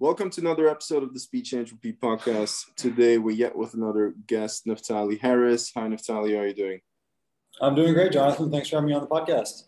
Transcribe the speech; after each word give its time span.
Welcome 0.00 0.30
to 0.30 0.40
another 0.40 0.68
episode 0.68 1.02
of 1.02 1.12
the 1.12 1.18
Speech 1.18 1.52
Entropy 1.54 1.92
podcast. 1.92 2.66
Today 2.76 3.18
we're 3.18 3.32
yet 3.34 3.56
with 3.56 3.74
another 3.74 4.14
guest, 4.26 4.64
Naftali 4.66 5.20
Harris. 5.20 5.72
Hi, 5.74 5.88
Naftali. 5.88 6.34
How 6.34 6.42
are 6.42 6.46
you 6.46 6.54
doing? 6.54 6.80
I'm 7.60 7.74
doing 7.74 7.94
great, 7.94 8.12
Jonathan. 8.12 8.50
Thanks 8.50 8.68
for 8.68 8.76
having 8.76 8.90
me 8.90 8.94
on 8.94 9.00
the 9.02 9.08
podcast. 9.08 9.64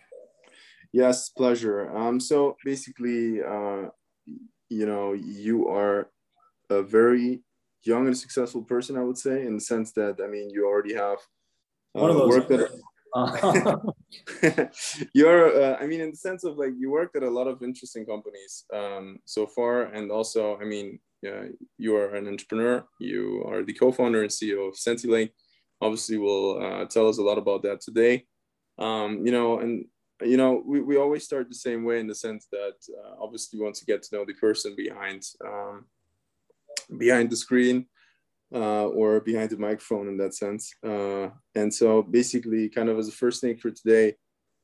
Yes, 0.92 1.30
pleasure. 1.30 1.96
Um, 1.96 2.20
so 2.20 2.56
basically, 2.64 3.42
uh, 3.42 3.88
you 4.68 4.86
know, 4.86 5.14
you 5.14 5.68
are 5.68 6.10
a 6.68 6.82
very 6.82 7.42
young 7.82 8.06
and 8.06 8.16
successful 8.16 8.62
person, 8.62 8.96
I 8.96 9.02
would 9.02 9.18
say, 9.18 9.44
in 9.44 9.54
the 9.56 9.60
sense 9.60 9.90
that 9.92 10.18
I 10.22 10.28
mean, 10.28 10.50
you 10.50 10.64
already 10.66 10.94
have 10.94 11.18
uh, 11.96 12.00
One 12.02 12.10
of 12.10 12.16
those. 12.16 12.28
work 12.28 12.48
that 12.48 12.70
you're 15.14 15.62
uh, 15.62 15.76
i 15.80 15.86
mean 15.86 16.00
in 16.00 16.10
the 16.10 16.16
sense 16.16 16.44
of 16.44 16.56
like 16.56 16.72
you 16.78 16.90
worked 16.90 17.16
at 17.16 17.22
a 17.22 17.30
lot 17.30 17.48
of 17.48 17.62
interesting 17.62 18.06
companies 18.06 18.64
um, 18.72 19.18
so 19.24 19.46
far 19.46 19.82
and 19.84 20.10
also 20.12 20.56
i 20.60 20.64
mean 20.64 20.98
yeah, 21.22 21.44
you 21.76 21.96
are 21.96 22.14
an 22.14 22.26
entrepreneur. 22.28 22.84
You 22.98 23.44
are 23.46 23.62
the 23.62 23.74
co-founder 23.74 24.22
and 24.22 24.30
ceo 24.30 24.68
of 24.68 24.74
SentiLink 24.74 25.30
obviously 25.82 26.18
will 26.18 26.62
uh, 26.62 26.84
tell 26.86 27.08
us 27.08 27.18
a 27.18 27.22
lot 27.22 27.38
about 27.38 27.62
that 27.62 27.80
today. 27.80 28.26
Um, 28.78 29.26
you 29.26 29.32
know 29.32 29.60
and 29.60 29.84
you 30.22 30.36
know 30.36 30.62
we, 30.64 30.80
we 30.80 30.96
always 30.96 31.24
start 31.24 31.48
the 31.48 31.54
same 31.54 31.84
way 31.84 32.00
in 32.00 32.06
the 32.06 32.14
sense 32.14 32.46
that 32.50 32.76
uh, 32.98 33.14
obviously 33.20 33.58
we 33.58 33.64
want 33.64 33.76
to 33.76 33.84
get 33.84 34.02
to 34.02 34.16
know 34.16 34.24
the 34.24 34.34
person 34.34 34.74
behind 34.76 35.22
um, 35.46 35.84
behind 36.96 37.30
the 37.30 37.36
screen 37.36 37.86
uh, 38.54 38.86
or 38.86 39.20
behind 39.20 39.50
the 39.50 39.56
microphone 39.56 40.08
in 40.08 40.16
that 40.18 40.34
sense. 40.34 40.72
Uh, 40.84 41.28
and 41.54 41.72
so 41.72 42.02
basically, 42.02 42.68
kind 42.68 42.88
of 42.88 42.98
as 42.98 43.08
a 43.08 43.12
first 43.12 43.40
thing 43.40 43.56
for 43.56 43.70
today, 43.70 44.14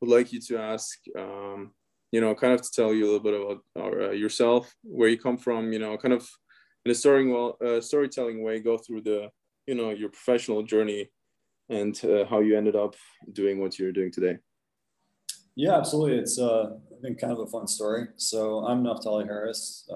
would 0.00 0.10
like 0.10 0.32
you 0.32 0.40
to 0.40 0.58
ask, 0.58 0.98
um, 1.18 1.72
you 2.12 2.20
know, 2.20 2.34
kind 2.34 2.52
of 2.52 2.62
to 2.62 2.70
tell 2.70 2.92
you 2.92 3.04
a 3.04 3.10
little 3.10 3.20
bit 3.20 3.40
about 3.40 3.62
our, 3.78 4.02
uh, 4.02 4.10
yourself, 4.10 4.74
where 4.82 5.08
you 5.08 5.18
come 5.18 5.36
from, 5.36 5.72
you 5.72 5.78
know, 5.78 5.96
kind 5.96 6.14
of 6.14 6.28
in 6.84 6.90
a 6.90 6.94
story, 6.94 7.26
well, 7.30 7.56
uh, 7.64 7.80
storytelling 7.80 8.42
way, 8.42 8.60
go 8.60 8.76
through 8.76 9.02
the, 9.02 9.30
you 9.66 9.74
know, 9.74 9.90
your 9.90 10.08
professional 10.08 10.62
journey 10.62 11.10
and 11.68 12.00
uh, 12.04 12.24
how 12.26 12.40
you 12.40 12.56
ended 12.56 12.76
up 12.76 12.94
doing 13.32 13.60
what 13.60 13.78
you're 13.78 13.92
doing 13.92 14.10
today. 14.10 14.38
Yeah, 15.56 15.76
absolutely. 15.78 16.18
It's, 16.18 16.38
uh, 16.38 16.74
I 16.96 17.00
think, 17.00 17.18
kind 17.18 17.32
of 17.32 17.38
a 17.38 17.46
fun 17.46 17.66
story. 17.66 18.08
So 18.16 18.66
I'm 18.66 18.84
Naftali 18.84 19.24
Harris. 19.24 19.88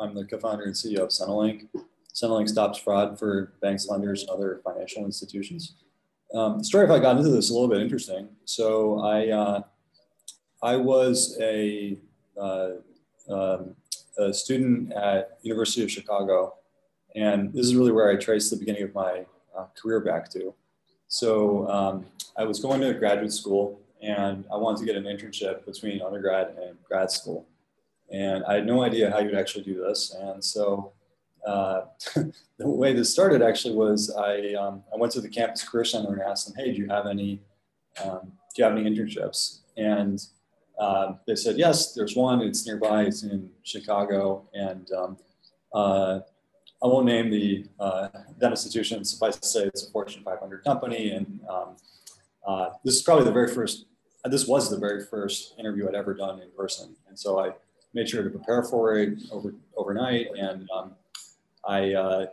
I'm 0.00 0.14
the 0.14 0.24
co-founder 0.24 0.64
and 0.64 0.74
CEO 0.74 1.00
of 1.00 1.08
SentiLink. 1.08 1.68
SentiLink 2.14 2.48
stops 2.48 2.78
fraud 2.78 3.18
for 3.18 3.52
banks, 3.60 3.88
lenders, 3.88 4.22
and 4.22 4.30
other 4.30 4.60
financial 4.64 5.04
institutions. 5.04 5.74
Um, 6.34 6.58
the 6.58 6.64
story 6.64 6.86
how 6.86 6.94
I 6.94 6.98
got 6.98 7.16
into 7.16 7.30
this 7.30 7.46
is 7.46 7.50
a 7.50 7.54
little 7.54 7.68
bit 7.68 7.80
interesting. 7.80 8.28
So 8.44 9.00
I, 9.00 9.28
uh, 9.28 9.62
I 10.62 10.76
was 10.76 11.38
a, 11.40 11.96
uh, 12.40 12.70
um, 13.30 13.76
a 14.18 14.32
student 14.32 14.92
at 14.92 15.38
University 15.42 15.82
of 15.82 15.90
Chicago, 15.90 16.54
and 17.14 17.52
this 17.52 17.66
is 17.66 17.76
really 17.76 17.92
where 17.92 18.10
I 18.10 18.16
trace 18.16 18.50
the 18.50 18.56
beginning 18.56 18.82
of 18.82 18.94
my 18.94 19.24
uh, 19.56 19.66
career 19.80 20.00
back 20.00 20.30
to. 20.32 20.54
So 21.08 21.68
um, 21.68 22.06
I 22.36 22.44
was 22.44 22.60
going 22.60 22.80
to 22.82 22.92
graduate 22.94 23.32
school, 23.32 23.80
and 24.02 24.44
I 24.52 24.56
wanted 24.56 24.80
to 24.80 24.86
get 24.86 24.96
an 24.96 25.04
internship 25.04 25.64
between 25.64 26.02
undergrad 26.02 26.54
and 26.60 26.76
grad 26.84 27.10
school. 27.10 27.46
And 28.12 28.44
I 28.44 28.54
had 28.54 28.66
no 28.66 28.82
idea 28.82 29.10
how 29.10 29.18
you'd 29.18 29.34
actually 29.34 29.64
do 29.64 29.82
this. 29.82 30.14
And 30.18 30.42
so 30.42 30.92
uh, 31.46 31.82
the 32.14 32.68
way 32.68 32.92
this 32.92 33.12
started 33.12 33.42
actually 33.42 33.74
was 33.74 34.14
I, 34.14 34.54
um, 34.54 34.82
I 34.92 34.96
went 34.96 35.12
to 35.12 35.20
the 35.20 35.28
campus 35.28 35.62
career 35.62 35.84
center 35.84 36.12
and 36.12 36.22
asked 36.22 36.46
them, 36.46 36.64
hey, 36.64 36.72
do 36.72 36.78
you 36.78 36.88
have 36.88 37.06
any, 37.06 37.40
um, 38.04 38.32
do 38.54 38.62
you 38.62 38.64
have 38.64 38.76
any 38.76 38.88
internships? 38.88 39.60
And 39.76 40.22
uh, 40.78 41.14
they 41.26 41.34
said, 41.34 41.56
yes, 41.56 41.94
there's 41.94 42.14
one, 42.14 42.40
it's 42.40 42.66
nearby, 42.66 43.04
it's 43.04 43.22
in 43.22 43.50
Chicago. 43.62 44.48
And 44.54 44.90
um, 44.92 45.16
uh, 45.74 46.20
I 46.82 46.86
won't 46.86 47.06
name 47.06 47.30
the, 47.30 47.66
uh, 47.80 48.08
that 48.38 48.50
institution, 48.50 49.04
suffice 49.04 49.36
to 49.36 49.48
say 49.48 49.64
it's 49.64 49.86
a 49.86 49.90
Fortune 49.90 50.22
500 50.22 50.64
company. 50.64 51.10
And 51.10 51.40
um, 51.48 51.76
uh, 52.46 52.70
this 52.84 52.96
is 52.96 53.02
probably 53.02 53.24
the 53.24 53.32
very 53.32 53.52
first, 53.52 53.86
this 54.24 54.46
was 54.46 54.70
the 54.70 54.78
very 54.78 55.04
first 55.04 55.54
interview 55.58 55.88
I'd 55.88 55.94
ever 55.94 56.14
done 56.14 56.40
in 56.40 56.50
person. 56.56 56.94
And 57.08 57.18
so 57.18 57.40
I 57.40 57.52
made 57.94 58.08
sure 58.08 58.22
to 58.22 58.30
prepare 58.30 58.62
for 58.62 58.96
it 58.96 59.18
over, 59.32 59.54
overnight 59.76 60.28
and 60.38 60.68
um, 60.70 60.92
I 61.68 61.92
uh, 61.92 62.26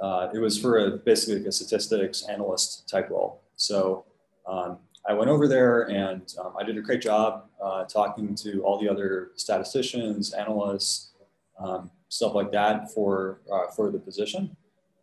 uh, 0.00 0.28
it 0.32 0.38
was 0.38 0.58
for 0.58 0.78
a, 0.78 0.90
basically 0.90 1.38
like 1.38 1.48
a 1.48 1.52
statistics 1.52 2.22
analyst 2.28 2.88
type 2.88 3.10
role. 3.10 3.42
So 3.56 4.04
um, 4.46 4.78
I 5.08 5.14
went 5.14 5.30
over 5.30 5.48
there 5.48 5.90
and 5.90 6.22
um, 6.38 6.52
I 6.58 6.62
did 6.62 6.76
a 6.76 6.82
great 6.82 7.02
job 7.02 7.46
uh, 7.60 7.84
talking 7.84 8.34
to 8.36 8.62
all 8.62 8.78
the 8.78 8.88
other 8.88 9.30
statisticians, 9.34 10.32
analysts, 10.34 11.10
um, 11.58 11.90
stuff 12.08 12.34
like 12.34 12.52
that 12.52 12.92
for 12.92 13.40
uh, 13.50 13.66
for 13.74 13.90
the 13.90 13.98
position. 13.98 14.56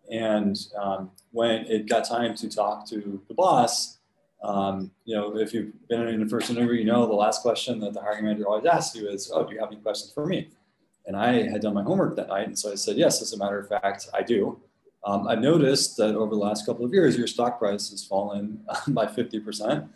And 0.10 0.58
um, 0.78 1.12
when 1.32 1.66
it 1.66 1.90
got 1.90 2.08
time 2.08 2.36
to 2.36 2.48
talk 2.48 2.88
to 2.90 3.22
the 3.28 3.34
boss, 3.34 3.98
um, 4.44 4.92
you 5.06 5.16
know, 5.16 5.38
if 5.38 5.54
you've 5.54 5.74
been 5.90 6.08
in 6.08 6.22
a 6.22 6.30
first 6.30 6.52
interview, 6.52 6.76
you 6.76 6.86
know 6.86 7.08
the 7.08 7.14
last 7.14 7.42
question 7.42 7.80
that 7.80 7.94
the 7.94 8.02
hiring 8.02 8.26
manager 8.26 8.48
always 8.48 8.66
asks 8.66 8.96
you 8.96 9.10
is, 9.10 9.32
"Oh, 9.34 9.44
do 9.44 9.54
you 9.54 9.60
have 9.60 9.72
any 9.72 9.82
questions 9.82 10.14
for 10.14 10.28
me?" 10.28 10.50
And 11.08 11.16
I 11.16 11.50
had 11.50 11.62
done 11.62 11.74
my 11.74 11.84
homework 11.84 12.16
that 12.16 12.30
night. 12.30 12.48
And 12.48 12.58
so 12.58 12.72
I 12.72 12.76
said, 12.76 12.98
yes, 12.98 13.22
as 13.22 13.34
a 13.34 13.38
matter 13.38 13.60
of 13.60 13.68
fact, 13.68 14.10
I 14.14 14.24
do. 14.24 14.60
Um, 15.06 15.28
I've 15.28 15.40
noticed 15.40 15.98
that 15.98 16.16
over 16.16 16.34
the 16.34 16.42
last 16.42 16.66
couple 16.66 16.84
of 16.84 16.94
years, 16.94 17.16
your 17.16 17.28
stock 17.28 17.60
price 17.60 17.92
has 17.92 18.04
fallen 18.04 18.60
by 18.88 19.06
50%, 19.06 19.88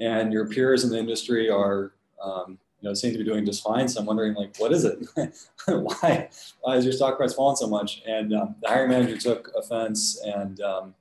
and 0.00 0.32
your 0.32 0.48
peers 0.48 0.82
in 0.82 0.90
the 0.90 0.98
industry 0.98 1.48
are, 1.48 1.92
um, 2.22 2.58
you 2.80 2.88
know, 2.88 2.94
seem 2.94 3.12
to 3.12 3.18
be 3.18 3.24
doing 3.24 3.46
just 3.46 3.62
fine. 3.62 3.88
So 3.88 4.00
I'm 4.00 4.06
wondering, 4.06 4.34
like, 4.34 4.56
what 4.58 4.72
is 4.72 4.84
it? 4.84 5.06
why, 5.66 6.28
why 6.62 6.76
is 6.76 6.84
your 6.84 6.92
stock 6.92 7.16
price 7.16 7.32
falling 7.32 7.56
so 7.56 7.68
much? 7.68 8.02
And 8.06 8.34
um, 8.34 8.56
the 8.60 8.68
hiring 8.68 8.90
manager 8.90 9.16
took 9.16 9.52
offense 9.56 10.20
and 10.24 10.60
um, 10.60 10.94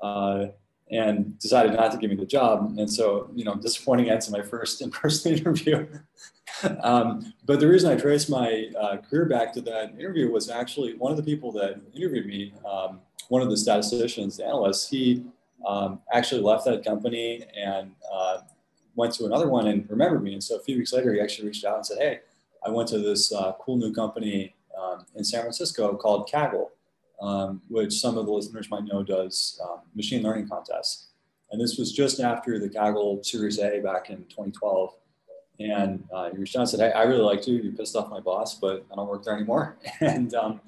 uh, 0.00 0.46
and 0.90 1.38
decided 1.38 1.72
not 1.72 1.90
to 1.92 1.98
give 1.98 2.10
me 2.10 2.16
the 2.16 2.26
job. 2.26 2.74
And 2.78 2.90
so, 2.90 3.30
you 3.34 3.44
know, 3.44 3.56
disappointing 3.56 4.08
end 4.08 4.22
to 4.22 4.30
my 4.30 4.42
first 4.42 4.80
in-person 4.82 5.32
interview. 5.38 5.86
um, 6.82 7.32
but 7.44 7.60
the 7.60 7.68
reason 7.68 7.90
I 7.90 7.96
traced 7.96 8.30
my 8.30 8.70
uh, 8.78 8.98
career 8.98 9.24
back 9.24 9.52
to 9.54 9.60
that 9.62 9.98
interview 9.98 10.30
was 10.30 10.48
actually 10.48 10.94
one 10.94 11.10
of 11.10 11.16
the 11.16 11.24
people 11.24 11.52
that 11.52 11.80
interviewed 11.94 12.26
me, 12.26 12.54
um, 12.68 13.00
one 13.28 13.42
of 13.42 13.50
the 13.50 13.56
statisticians, 13.56 14.36
the 14.36 14.44
analysts, 14.44 14.88
he 14.88 15.24
um, 15.66 16.00
actually 16.12 16.40
left 16.40 16.64
that 16.66 16.84
company 16.84 17.44
and 17.56 17.92
uh, 18.12 18.38
went 18.94 19.12
to 19.14 19.24
another 19.24 19.48
one 19.48 19.66
and 19.66 19.88
remembered 19.90 20.22
me. 20.22 20.32
And 20.32 20.42
so 20.42 20.56
a 20.56 20.60
few 20.60 20.78
weeks 20.78 20.92
later, 20.92 21.12
he 21.12 21.20
actually 21.20 21.48
reached 21.48 21.64
out 21.64 21.76
and 21.76 21.86
said, 21.86 21.98
Hey, 21.98 22.20
I 22.64 22.70
went 22.70 22.88
to 22.90 22.98
this 22.98 23.32
uh, 23.32 23.52
cool 23.60 23.76
new 23.76 23.92
company 23.92 24.54
um, 24.80 25.04
in 25.14 25.24
San 25.24 25.40
Francisco 25.42 25.94
called 25.96 26.28
Kaggle, 26.28 26.68
um, 27.20 27.62
which 27.68 27.92
some 27.92 28.18
of 28.18 28.26
the 28.26 28.32
listeners 28.32 28.70
might 28.70 28.84
know 28.84 29.02
does 29.02 29.60
um, 29.64 29.80
machine 29.94 30.22
learning 30.22 30.48
contests. 30.48 31.08
And 31.50 31.60
this 31.60 31.78
was 31.78 31.92
just 31.92 32.20
after 32.20 32.58
the 32.58 32.68
Kaggle 32.68 33.24
Series 33.24 33.58
A 33.58 33.80
back 33.80 34.10
in 34.10 34.18
2012. 34.24 34.94
And 35.58 36.04
uh, 36.12 36.30
he 36.30 36.36
reached 36.36 36.56
out 36.56 36.60
and 36.60 36.68
said, 36.68 36.80
Hey, 36.80 36.92
I 36.92 37.04
really 37.04 37.22
liked 37.22 37.46
you. 37.46 37.56
You 37.56 37.72
pissed 37.72 37.96
off 37.96 38.10
my 38.10 38.20
boss, 38.20 38.58
but 38.58 38.84
I 38.92 38.96
don't 38.96 39.08
work 39.08 39.24
there 39.24 39.34
anymore. 39.34 39.76
and, 40.00 40.34
um, 40.34 40.60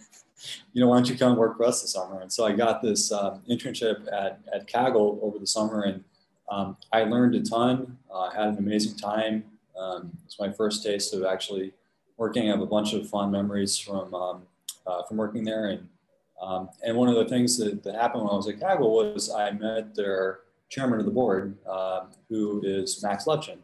you 0.72 0.80
know, 0.80 0.88
why 0.88 0.96
don't 0.96 1.08
you 1.08 1.18
come 1.18 1.36
work 1.36 1.56
for 1.56 1.64
us 1.64 1.82
this 1.82 1.92
summer? 1.92 2.20
And 2.20 2.32
so 2.32 2.46
I 2.46 2.52
got 2.52 2.80
this 2.80 3.12
um, 3.12 3.42
internship 3.50 4.10
at, 4.12 4.40
at 4.52 4.66
Kaggle 4.66 5.18
over 5.22 5.38
the 5.38 5.46
summer 5.46 5.82
and 5.82 6.04
um, 6.50 6.76
I 6.92 7.04
learned 7.04 7.34
a 7.34 7.42
ton. 7.42 7.98
I 8.12 8.26
uh, 8.26 8.30
had 8.30 8.48
an 8.48 8.58
amazing 8.58 8.96
time. 8.96 9.44
Um, 9.78 10.12
it 10.14 10.24
was 10.24 10.36
my 10.40 10.50
first 10.50 10.82
taste 10.82 11.12
of 11.12 11.24
actually 11.24 11.74
working. 12.16 12.48
I 12.48 12.52
have 12.52 12.62
a 12.62 12.66
bunch 12.66 12.94
of 12.94 13.06
fond 13.08 13.32
memories 13.32 13.76
from, 13.76 14.14
um, 14.14 14.42
uh, 14.86 15.02
from 15.02 15.18
working 15.18 15.44
there. 15.44 15.66
And, 15.66 15.88
um, 16.40 16.68
and 16.84 16.96
one 16.96 17.08
of 17.08 17.16
the 17.16 17.26
things 17.26 17.56
that, 17.58 17.82
that 17.82 17.94
happened 17.94 18.24
when 18.24 18.32
I 18.32 18.36
was 18.36 18.48
at 18.48 18.58
Kaggle 18.58 19.14
was 19.14 19.30
I 19.30 19.50
met 19.50 19.94
their 19.94 20.40
chairman 20.68 21.00
of 21.00 21.06
the 21.06 21.10
board, 21.10 21.56
uh, 21.68 22.06
who 22.28 22.62
is 22.64 23.02
Max 23.02 23.24
Levchin. 23.24 23.58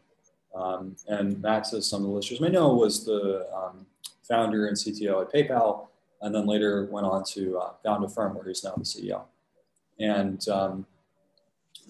Um, 0.53 0.95
and 1.07 1.41
Max, 1.41 1.73
as 1.73 1.87
some 1.87 2.01
of 2.01 2.07
the 2.07 2.13
listeners 2.13 2.39
may 2.39 2.49
know, 2.49 2.73
was 2.73 3.05
the 3.05 3.47
um, 3.53 3.85
founder 4.27 4.67
and 4.67 4.75
CTO 4.75 5.21
at 5.21 5.33
PayPal, 5.33 5.87
and 6.21 6.33
then 6.33 6.45
later 6.45 6.85
went 6.85 7.05
on 7.05 7.23
to 7.25 7.59
uh, 7.59 7.73
found 7.83 8.03
Affirm 8.03 8.35
where 8.35 8.45
he's 8.45 8.63
now 8.63 8.73
the 8.75 8.83
CEO. 8.83 9.23
And 9.99 10.47
um, 10.49 10.85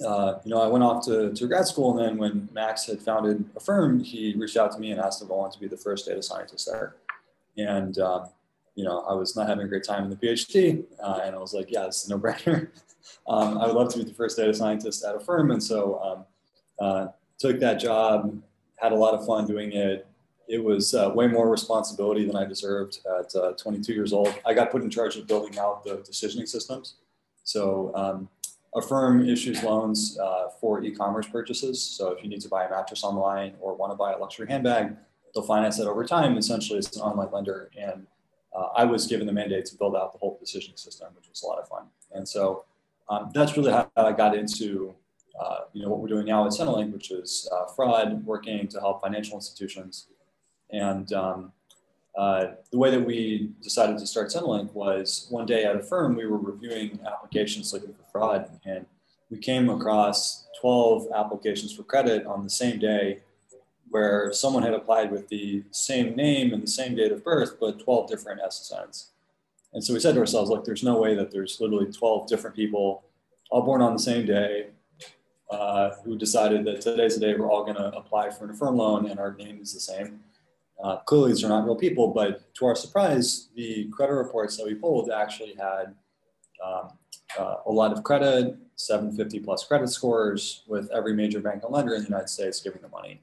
uh, 0.06 0.40
you 0.44 0.52
know, 0.52 0.62
I 0.62 0.68
went 0.68 0.84
off 0.84 1.06
to, 1.06 1.32
to 1.34 1.48
grad 1.48 1.68
school, 1.68 1.98
and 1.98 2.08
then 2.08 2.18
when 2.18 2.50
Max 2.52 2.86
had 2.86 3.02
founded 3.02 3.46
Affirm, 3.56 4.04
he 4.04 4.34
reached 4.36 4.58
out 4.58 4.72
to 4.74 4.80
me 4.80 4.92
and 4.92 5.00
asked 5.00 5.22
if 5.22 5.30
I 5.30 5.34
wanted 5.34 5.54
to 5.54 5.60
be 5.60 5.68
the 5.68 5.78
first 5.78 6.08
data 6.08 6.22
scientist 6.22 6.68
there. 6.70 6.96
And 7.58 7.98
um, 8.00 8.30
you 8.76 8.84
know, 8.84 9.00
I 9.02 9.14
was 9.14 9.36
not 9.36 9.48
having 9.48 9.66
a 9.66 9.68
great 9.68 9.84
time 9.84 10.04
in 10.04 10.10
the 10.10 10.16
PhD, 10.16 10.84
uh, 11.02 11.22
and 11.24 11.36
I 11.36 11.40
was 11.40 11.54
like, 11.54 11.72
yeah, 11.72 11.86
it's 11.86 12.08
a 12.08 12.12
no-brainer. 12.12 12.70
Um, 13.28 13.58
I 13.60 13.66
would 13.66 13.76
love 13.76 13.92
to 13.94 14.00
be 14.00 14.04
the 14.04 14.14
first 14.14 14.38
data 14.38 14.54
scientist 14.54 15.04
at 15.04 15.16
Affirm, 15.16 15.50
and 15.50 15.62
so 15.62 16.00
um, 16.00 16.26
uh, 16.80 17.08
took 17.40 17.60
that 17.60 17.80
job 17.80 18.40
had 18.78 18.92
a 18.92 18.96
lot 18.96 19.14
of 19.14 19.26
fun 19.26 19.48
doing 19.48 19.72
it. 19.74 20.08
It 20.48 20.64
was 20.64 20.94
uh, 20.94 21.12
way 21.14 21.28
more 21.28 21.50
responsibility 21.50 22.26
than 22.26 22.36
I 22.36 22.46
deserved 22.46 23.00
at 23.20 23.36
uh, 23.36 23.54
22 23.54 23.94
years 23.94 24.14
old. 24.14 24.34
I 24.46 24.54
got 24.54 24.72
put 24.72 24.84
in 24.84 24.90
charge 24.90 25.16
of 25.16 25.28
building 25.28 25.58
out 25.58 25.84
the 25.84 25.98
decisioning 25.98 26.48
systems. 26.48 26.96
So 27.44 27.92
um, 27.96 28.30
Affirm 28.76 29.28
issues 29.28 29.64
loans 29.64 30.20
uh, 30.20 30.50
for 30.60 30.84
e-commerce 30.84 31.28
purchases. 31.28 31.82
So 31.82 32.12
if 32.12 32.22
you 32.22 32.30
need 32.30 32.42
to 32.42 32.50
buy 32.50 32.66
a 32.66 32.70
mattress 32.70 33.06
online 33.06 33.54
or 33.62 33.74
want 33.74 33.94
to 33.94 33.96
buy 33.96 34.12
a 34.12 34.18
luxury 34.18 34.48
handbag, 34.50 34.98
they'll 35.34 35.46
finance 35.46 35.78
that 35.78 35.88
over 35.88 36.04
time. 36.04 36.38
Essentially, 36.38 36.80
it's 36.80 36.94
an 36.98 37.02
online 37.02 37.32
lender, 37.32 37.72
and 37.80 38.06
uh, 38.56 38.70
I 38.76 38.86
was 38.86 39.06
given 39.08 39.28
the 39.28 39.34
mandate 39.34 39.66
to 39.66 39.76
build 39.76 39.96
out 39.96 40.14
the 40.14 40.20
whole 40.20 40.40
decisioning 40.42 40.80
system, 40.80 41.10
which 41.16 41.28
was 41.30 41.44
a 41.44 41.48
lot 41.48 41.60
of 41.60 41.68
fun. 41.68 41.86
And 42.14 42.28
so 42.28 42.64
um, 43.10 43.32
that's 43.34 43.58
really 43.58 43.72
how 43.72 43.90
I 43.96 44.14
got 44.14 44.36
into 44.36 44.96
uh, 45.40 45.66
you 45.74 45.84
know 45.84 45.90
what 45.90 46.00
we're 46.00 46.08
doing 46.08 46.26
now 46.26 46.46
at 46.46 46.54
SentiLink, 46.54 46.94
which 46.94 47.12
is 47.12 47.50
uh, 47.52 47.66
fraud, 47.66 48.26
working 48.26 48.68
to 48.70 48.80
help 48.80 49.02
financial 49.02 49.36
institutions. 49.36 50.08
And 50.72 51.12
um, 51.12 51.52
uh, 52.18 52.48
the 52.72 52.78
way 52.78 52.90
that 52.92 53.06
we 53.06 53.52
decided 53.62 53.98
to 53.98 54.08
start 54.08 54.30
SentiLink 54.30 54.72
was 54.74 55.28
one 55.30 55.46
day 55.46 55.66
at 55.66 55.76
Affirm 55.76 56.16
we 56.16 56.26
were 56.26 56.38
reviewing 56.38 57.00
applications 57.06 57.74
looking 57.74 57.94
for 57.94 58.04
fraud, 58.12 58.50
and 58.66 58.86
we 59.30 59.38
came 59.38 59.70
across 59.70 60.48
12 60.62 61.08
applications 61.14 61.74
for 61.74 61.84
credit 61.84 62.26
on 62.26 62.44
the 62.44 62.50
same 62.50 62.80
day 62.80 63.20
where 63.90 64.32
someone 64.34 64.64
had 64.64 64.74
applied 64.74 65.12
with 65.12 65.28
the 65.30 65.64
same 65.72 66.16
name 66.16 66.54
and 66.54 66.64
the 66.64 66.68
same 66.68 66.96
date 66.96 67.12
of 67.12 67.24
birth, 67.24 67.58
but 67.60 67.80
12 67.80 68.10
different 68.10 68.42
SSNs. 68.42 69.08
And 69.74 69.84
so 69.84 69.94
we 69.94 70.00
said 70.00 70.16
to 70.16 70.22
ourselves, 70.22 70.50
look, 70.50 70.66
there's 70.66 70.84
no 70.84 70.98
way 70.98 71.16
that 71.16 71.32
there's 71.32 71.60
literally 71.60 71.92
12 71.92 72.28
different 72.28 72.56
people 72.56 73.04
all 73.52 73.62
born 73.62 73.82
on 73.82 73.94
the 73.94 74.00
same 74.00 74.26
day 74.26 74.68
uh, 75.52 75.92
who 76.04 76.18
decided 76.18 76.66
that 76.66 76.82
today's 76.82 77.16
the 77.16 77.22
day 77.22 77.36
we're 77.36 77.52
all 77.52 77.64
going 77.64 77.76
to 77.76 77.96
apply 77.96 78.30
for 78.30 78.46
an 78.46 78.52
Affirm 78.52 78.78
loan 78.78 79.10
and 79.10 79.20
our 79.20 79.34
name 79.34 79.60
is 79.62 79.74
the 79.74 79.80
same. 79.80 80.22
Uh, 80.84 80.98
clearly, 80.98 81.32
these 81.32 81.44
are 81.44 81.50
not 81.50 81.66
real 81.66 81.76
people, 81.76 82.10
but 82.10 82.54
to 82.56 82.66
our 82.66 82.76
surprise, 82.76 83.50
the 83.56 83.88
credit 83.90 84.14
reports 84.14 84.58
that 84.58 84.66
we 84.66 84.74
pulled 84.74 85.10
actually 85.10 85.56
had 85.56 85.96
um, 86.66 86.90
uh, 87.40 87.58
a 87.66 87.72
lot 87.72 87.92
of 87.92 88.04
credit, 88.04 88.58
750 88.76 89.40
plus 89.40 89.64
credit 89.64 89.90
scores, 89.90 90.64
with 90.68 90.90
every 90.92 91.14
major 91.14 91.40
bank 91.40 91.64
and 91.64 91.74
lender 91.74 91.96
in 91.96 92.02
the 92.02 92.08
United 92.08 92.30
States 92.30 92.60
giving 92.62 92.82
the 92.82 92.90
money. 92.90 93.22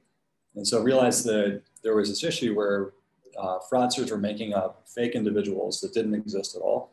And 0.54 0.66
so 0.66 0.80
I 0.80 0.82
realized 0.82 1.24
that 1.26 1.62
there 1.82 1.96
was 1.96 2.08
this 2.08 2.22
issue 2.24 2.54
where 2.54 2.92
uh, 3.38 3.58
fraudsters 3.70 4.10
were 4.10 4.18
making 4.18 4.54
up 4.54 4.82
fake 4.86 5.14
individuals 5.14 5.80
that 5.80 5.94
didn't 5.94 6.14
exist 6.14 6.54
at 6.54 6.62
all, 6.62 6.90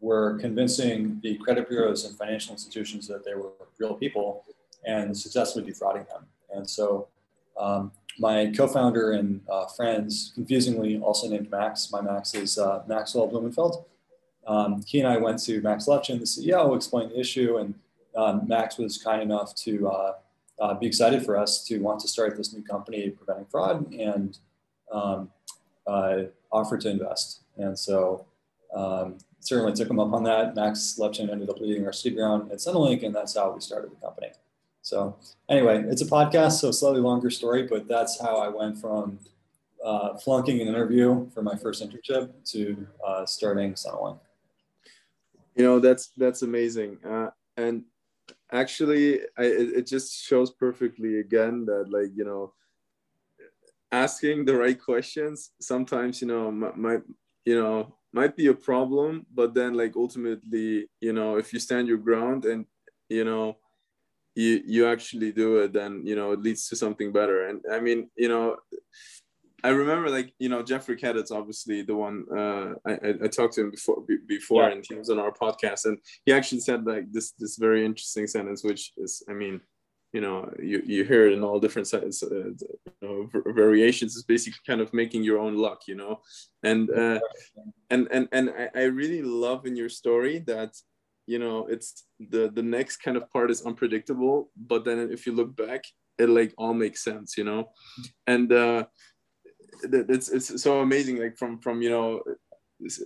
were 0.00 0.38
convincing 0.38 1.20
the 1.22 1.36
credit 1.38 1.68
bureaus 1.68 2.04
and 2.04 2.16
financial 2.16 2.52
institutions 2.52 3.06
that 3.08 3.24
they 3.24 3.34
were 3.34 3.50
real 3.78 3.94
people 3.94 4.44
and 4.86 5.16
successfully 5.16 5.64
defrauding 5.64 6.04
them. 6.04 6.26
And 6.54 6.68
so 6.68 7.08
um, 7.58 7.92
my 8.18 8.52
co-founder 8.56 9.12
and 9.12 9.40
uh, 9.50 9.66
friends, 9.66 10.32
confusingly 10.34 10.98
also 10.98 11.28
named 11.28 11.50
Max, 11.50 11.90
my 11.92 12.00
Max 12.00 12.34
is 12.34 12.58
uh, 12.58 12.82
Maxwell 12.86 13.26
Blumenfeld. 13.26 13.84
Um, 14.46 14.82
he 14.86 15.00
and 15.00 15.08
I 15.08 15.16
went 15.18 15.38
to 15.44 15.60
Max 15.60 15.86
Levchin, 15.86 16.18
the 16.18 16.24
CEO, 16.24 16.74
explained 16.74 17.12
the 17.12 17.20
issue, 17.20 17.58
and 17.58 17.74
um, 18.16 18.48
Max 18.48 18.78
was 18.78 18.98
kind 18.98 19.22
enough 19.22 19.54
to 19.56 19.88
uh, 20.60 20.74
be 20.74 20.86
excited 20.86 21.24
for 21.24 21.36
us 21.36 21.64
to 21.64 21.78
want 21.78 22.00
to 22.00 22.08
start 22.08 22.36
this 22.36 22.52
new 22.52 22.62
company 22.62 23.10
preventing 23.10 23.46
fraud 23.46 23.92
and 23.92 24.38
um, 24.92 25.30
uh, 25.86 26.22
offer 26.52 26.76
to 26.76 26.88
invest. 26.88 27.40
And 27.56 27.78
so 27.78 28.26
um, 28.74 29.18
certainly 29.40 29.72
took 29.72 29.88
him 29.88 29.98
up 29.98 30.12
on 30.12 30.22
that. 30.24 30.54
Max 30.54 30.96
Levchin 30.98 31.30
ended 31.30 31.48
up 31.48 31.60
leading 31.60 31.86
our 31.86 31.92
seed 31.92 32.16
round 32.16 32.52
at 32.52 32.58
SentiLink, 32.58 33.04
and 33.04 33.14
that's 33.14 33.36
how 33.36 33.52
we 33.52 33.60
started 33.60 33.90
the 33.90 33.96
company. 33.96 34.28
So 34.82 35.16
anyway, 35.48 35.84
it's 35.88 36.02
a 36.02 36.06
podcast, 36.06 36.52
so 36.52 36.70
slightly 36.70 37.00
longer 37.00 37.30
story, 37.30 37.64
but 37.64 37.88
that's 37.88 38.20
how 38.20 38.36
I 38.36 38.48
went 38.48 38.78
from 38.78 39.18
uh, 39.84 40.16
flunking 40.18 40.60
an 40.60 40.68
interview 40.68 41.28
for 41.30 41.42
my 41.42 41.56
first 41.56 41.82
internship 41.82 42.30
to 42.52 42.86
uh, 43.06 43.26
starting 43.26 43.74
SentiLink. 43.74 44.18
You 45.56 45.64
know, 45.64 45.78
that's 45.80 46.08
that's 46.16 46.42
amazing. 46.42 46.98
Uh, 47.04 47.30
and 47.56 47.84
actually 48.52 49.20
I, 49.38 49.44
it 49.78 49.86
just 49.86 50.24
shows 50.24 50.50
perfectly 50.50 51.20
again 51.20 51.64
that 51.66 51.90
like 51.90 52.10
you 52.14 52.24
know 52.24 52.52
asking 53.92 54.44
the 54.44 54.56
right 54.56 54.80
questions 54.80 55.50
sometimes 55.60 56.20
you 56.20 56.28
know 56.28 56.50
might 56.50 57.02
you 57.44 57.60
know 57.60 57.96
might 58.12 58.36
be 58.36 58.48
a 58.48 58.54
problem 58.54 59.26
but 59.34 59.54
then 59.54 59.74
like 59.74 59.94
ultimately 59.96 60.88
you 61.00 61.12
know 61.12 61.36
if 61.36 61.52
you 61.52 61.58
stand 61.58 61.88
your 61.88 61.98
ground 61.98 62.44
and 62.44 62.66
you 63.08 63.24
know 63.24 63.56
you 64.34 64.62
you 64.64 64.86
actually 64.86 65.32
do 65.32 65.58
it 65.58 65.72
then 65.72 66.02
you 66.04 66.14
know 66.14 66.32
it 66.32 66.40
leads 66.40 66.68
to 66.68 66.76
something 66.76 67.12
better. 67.12 67.48
And 67.48 67.60
i 67.72 67.80
mean 67.80 68.10
you 68.16 68.28
know 68.28 68.56
I 69.64 69.70
remember 69.70 70.10
like 70.10 70.32
you 70.38 70.48
know 70.48 70.62
Jeffrey 70.62 70.96
Kaditz 70.96 71.30
obviously 71.30 71.82
the 71.82 71.94
one 71.94 72.24
uh, 72.36 72.74
I, 72.86 73.14
I 73.24 73.28
talked 73.28 73.54
to 73.54 73.62
him 73.62 73.70
before 73.70 74.02
before 74.26 74.64
yeah. 74.64 74.72
and 74.72 74.84
he 74.88 74.94
was 74.94 75.10
on 75.10 75.18
our 75.18 75.32
podcast 75.32 75.84
and 75.84 75.98
he 76.24 76.32
actually 76.32 76.60
said 76.60 76.86
like 76.86 77.12
this 77.12 77.32
this 77.32 77.56
very 77.56 77.84
interesting 77.84 78.26
sentence 78.26 78.64
which 78.64 78.92
is 78.96 79.22
I 79.28 79.32
mean 79.32 79.60
you 80.12 80.20
know 80.20 80.52
you, 80.60 80.82
you 80.84 81.04
hear 81.04 81.26
it 81.26 81.32
in 81.32 81.44
all 81.44 81.60
different 81.60 81.88
sides 81.88 82.22
uh, 82.22 82.28
you 82.34 82.56
know, 83.02 83.30
variations. 83.52 84.16
Is 84.16 84.24
basically 84.24 84.60
kind 84.66 84.80
of 84.80 84.92
making 84.92 85.22
your 85.22 85.38
own 85.38 85.56
luck 85.56 85.82
you 85.86 85.94
know? 85.94 86.20
And 86.62 86.90
uh, 86.90 87.20
and 87.90 88.08
and 88.10 88.28
and 88.32 88.50
I, 88.50 88.68
I 88.74 88.84
really 88.84 89.22
love 89.22 89.66
in 89.66 89.76
your 89.76 89.88
story 89.88 90.40
that 90.46 90.74
you 91.26 91.38
know 91.38 91.66
it's 91.66 92.06
the 92.18 92.50
the 92.52 92.62
next 92.62 92.98
kind 92.98 93.16
of 93.16 93.30
part 93.30 93.50
is 93.50 93.62
unpredictable 93.62 94.50
but 94.56 94.84
then 94.84 95.10
if 95.12 95.26
you 95.26 95.32
look 95.32 95.54
back 95.54 95.84
it 96.18 96.28
like 96.28 96.52
all 96.58 96.74
makes 96.74 97.04
sense 97.04 97.36
you 97.38 97.44
know? 97.44 97.70
And 98.26 98.52
uh 98.52 98.84
it's 99.82 100.28
it's 100.28 100.62
so 100.62 100.80
amazing 100.80 101.16
like 101.20 101.36
from 101.36 101.58
from 101.58 101.82
you 101.82 101.90
know 101.90 102.22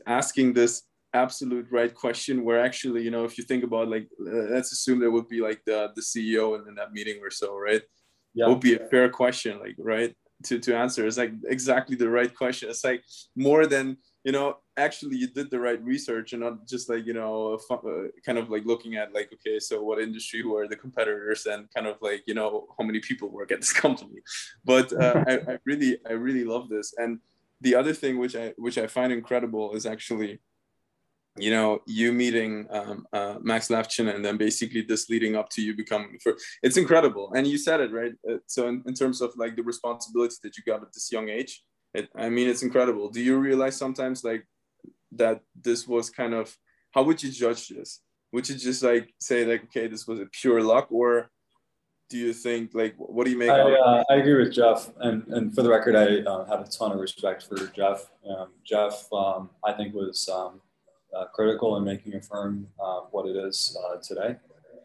asking 0.07 0.53
this 0.53 0.83
absolute 1.15 1.67
right 1.71 1.95
question 1.95 2.45
where 2.45 2.61
actually 2.61 3.03
you 3.03 3.11
know 3.11 3.25
if 3.25 3.39
you 3.39 3.45
think 3.45 3.63
about 3.63 3.89
like 3.89 4.09
let's 4.19 4.73
assume 4.73 4.99
there 4.99 5.13
would 5.13 5.29
be 5.29 5.41
like 5.41 5.61
the 5.65 5.91
the 5.95 6.03
ceo 6.03 6.61
in, 6.61 6.69
in 6.69 6.75
that 6.75 6.93
meeting 6.93 7.21
or 7.23 7.31
so 7.31 7.57
right? 7.57 7.83
Yeah. 8.35 8.49
would 8.49 8.61
be 8.61 8.75
a 8.75 8.81
fair 8.89 9.09
question 9.09 9.61
like 9.61 9.77
right? 9.79 10.13
To 10.45 10.59
to 10.59 10.77
answer. 10.77 11.07
It's 11.07 11.17
like 11.17 11.33
exactly 11.47 11.97
the 11.97 12.11
right 12.11 12.35
question. 12.35 12.69
It's 12.69 12.85
like 12.85 13.03
more 13.37 13.67
than 13.67 13.97
you 14.25 14.33
know 14.33 14.57
actually 14.77 15.17
you 15.17 15.29
did 15.29 15.51
the 15.51 15.61
right 15.61 15.83
research 15.85 16.33
and 16.33 16.43
not 16.43 16.67
just 16.67 16.89
like 16.89 17.07
you 17.07 17.13
know 17.13 17.59
uh, 17.71 17.77
kind 18.25 18.39
of 18.39 18.51
like 18.51 18.65
looking 18.65 18.97
at 18.97 19.13
like 19.13 19.31
okay 19.33 19.61
so 19.61 19.83
what 19.83 20.01
industry 20.01 20.41
who 20.43 20.57
are 20.57 20.67
the 20.67 20.75
competitors 20.75 21.47
and 21.47 21.69
kind 21.73 21.87
of 21.87 21.97
like 22.01 22.23
you 22.27 22.35
know 22.35 22.67
how 22.77 22.85
many 22.85 23.01
people 23.01 23.29
work 23.29 23.53
at 23.53 23.61
this 23.61 23.73
company. 23.85 24.21
But 24.65 24.93
uh, 24.93 25.25
I, 25.29 25.33
I 25.53 25.59
really 25.65 25.99
i 26.09 26.13
really 26.13 26.45
love 26.45 26.69
this. 26.69 26.95
And 26.97 27.21
the 27.61 27.75
other 27.77 27.93
thing 27.93 28.19
which 28.19 28.35
i 28.35 28.53
which 28.57 28.79
i 28.79 28.87
find 28.87 29.13
incredible 29.13 29.75
is 29.75 29.87
actually 29.87 30.41
you 31.37 31.51
know 31.51 31.81
you 31.87 32.13
meeting 32.13 32.67
um, 32.71 33.07
uh, 33.13 33.37
max 33.41 33.69
Levchin 33.69 34.15
and 34.15 34.25
then 34.25 34.37
basically 34.37 34.83
this 34.83 35.09
leading 35.09 35.35
up 35.37 35.49
to 35.51 35.63
you 35.63 35.75
becoming 35.77 36.19
for 36.23 36.35
it's 36.63 36.79
incredible. 36.79 37.33
And 37.37 37.47
you 37.47 37.59
said 37.59 37.81
it 37.81 37.93
right? 37.93 38.15
Uh, 38.29 38.39
so 38.47 38.69
in, 38.69 38.83
in 38.87 38.95
terms 38.95 39.21
of 39.21 39.33
like 39.37 39.55
the 39.55 39.63
responsibility 39.63 40.37
that 40.43 40.57
you 40.57 40.63
got 40.65 40.83
at 40.83 40.93
this 40.93 41.13
young 41.13 41.29
age 41.29 41.63
it, 41.95 42.09
I 42.17 42.29
mean, 42.29 42.49
it's 42.49 42.63
incredible. 42.63 43.09
Do 43.09 43.23
you 43.23 43.39
realize 43.39 43.77
sometimes 43.77 44.25
like 44.25 44.47
that 45.13 45.41
this 45.63 45.87
was 45.87 46.11
kind 46.11 46.35
of 46.35 46.55
how 46.91 47.05
would 47.05 47.23
you 47.23 47.31
judge 47.31 47.69
this? 47.69 48.01
Would 48.33 48.49
you 48.49 48.57
just 48.57 48.83
like 48.83 49.15
say 49.21 49.45
like, 49.45 49.65
okay, 49.65 49.87
this 49.87 50.07
was 50.07 50.21
a 50.21 50.27
pure 50.27 50.61
luck, 50.61 50.89
or 50.91 51.31
do 52.11 52.19
you 52.19 52.33
think 52.33 52.73
like 52.75 52.95
what 52.97 53.25
do 53.25 53.31
you 53.31 53.39
make? 53.39 53.51
I, 53.51 53.61
uh, 53.61 54.03
I 54.11 54.17
agree 54.17 54.35
with 54.35 54.53
Jeff, 54.53 54.91
and 54.99 55.25
and 55.29 55.55
for 55.55 55.63
the 55.63 55.71
record, 55.71 55.95
I 55.95 56.29
uh, 56.29 56.45
have 56.47 56.61
a 56.67 56.69
ton 56.69 56.91
of 56.91 56.99
respect 56.99 57.45
for 57.45 57.57
Jeff. 57.69 58.11
Um, 58.29 58.49
Jeff, 58.65 59.11
um, 59.13 59.51
I 59.65 59.73
think 59.73 59.95
was 59.95 60.29
um, 60.29 60.61
uh, 61.17 61.27
critical 61.27 61.77
in 61.77 61.85
making 61.85 62.15
Affirm 62.15 62.67
uh, 62.83 63.03
what 63.13 63.27
it 63.27 63.37
is 63.37 63.77
uh, 63.87 63.97
today. 64.03 64.37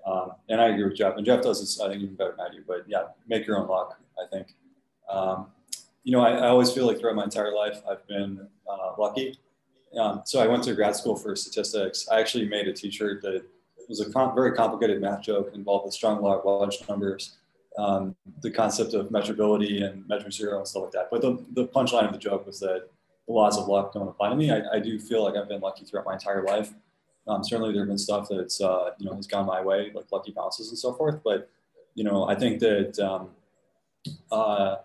Um, 0.05 0.31
and 0.48 0.62
I 0.62 0.69
agree 0.69 0.86
with 0.86 0.95
Jeff, 0.95 1.17
and 1.17 1.25
Jeff 1.25 1.41
does 1.41 1.60
this 1.60 1.79
I 1.81 1.89
think 1.89 2.03
even 2.03 2.15
better 2.15 2.36
than 2.38 2.45
I 2.45 2.51
do. 2.51 2.63
But 2.67 2.86
yeah, 2.88 3.07
make 3.27 3.48
your 3.48 3.57
own 3.57 3.67
luck. 3.67 4.00
I 4.22 4.27
think. 4.29 4.53
You 6.10 6.16
know, 6.16 6.22
I, 6.22 6.32
I, 6.32 6.48
always 6.48 6.72
feel 6.72 6.88
like 6.88 6.98
throughout 6.98 7.16
my 7.16 7.25
entire 7.25 7.54
life, 7.54 7.84
I've 7.88 8.08
been 8.08 8.48
uh, 8.68 8.94
lucky. 8.98 9.38
Um, 9.96 10.24
so 10.25 10.39
I 10.39 10.48
went 10.48 10.63
to 10.63 10.74
grad 10.74 10.96
school 10.96 11.16
for 11.16 11.36
statistics. 11.36 12.08
I 12.12 12.20
actually 12.20 12.48
made 12.48 12.68
a 12.68 12.74
T-shirt 12.74 13.22
that 13.22 13.44
was 13.88 14.00
a 14.00 14.10
very 14.34 14.54
complicated 14.54 15.01
math 15.01 15.22
joke 15.22 15.51
involved 15.54 15.86
with 15.86 15.94
strong 15.94 16.20
large 16.20 16.78
numbers, 16.89 17.38
um, 17.78 18.16
the 18.42 18.50
concept 18.50 18.96
of 18.96 19.10
measurability 19.10 19.88
and 19.88 20.08
measure 20.08 20.32
zero 20.32 20.58
and 20.58 20.68
stuff 20.68 20.86
like 20.86 20.94
that. 20.94 21.10
But 21.12 21.22
the, 21.22 21.46
the 21.54 21.68
punchline 21.68 22.08
of 22.08 22.13
the 22.13 22.18
joke 22.18 22.48
was 22.48 22.60
that 22.62 22.89
the 23.28 23.32
laws 23.32 23.60
of 23.60 23.68
luck 23.68 23.94
don't 23.94 24.08
apply 24.08 24.30
to 24.30 24.36
me. 24.36 24.50
I, 24.50 24.63
I 24.74 24.80
do 24.80 25.00
feel 25.00 25.24
like 25.24 25.36
I've 25.36 25.48
been 25.48 25.62
lucky 25.62 25.86
throughout 25.86 26.08
my 26.08 26.13
entire 26.13 26.42
life. 26.42 26.74
Um, 27.28 27.44
certainly, 27.44 27.72
there 27.72 27.84
have 27.84 27.88
been 27.88 28.00
stuff 28.00 28.30
that's 28.32 28.60
uh, 28.62 28.94
you 28.98 29.08
know 29.08 29.16
has 29.16 29.28
gone 29.28 29.46
my 29.46 29.62
way, 29.62 29.92
like 29.94 30.12
lucky 30.12 30.32
bounces 30.32 30.70
and 30.70 30.80
so 30.80 30.92
forth. 30.92 31.20
But 31.24 31.51
you 31.94 32.04
know, 32.04 32.28
I 32.28 32.34
think 32.34 32.62
that 32.62 32.98
um, 32.98 33.30
uh, 34.32 34.78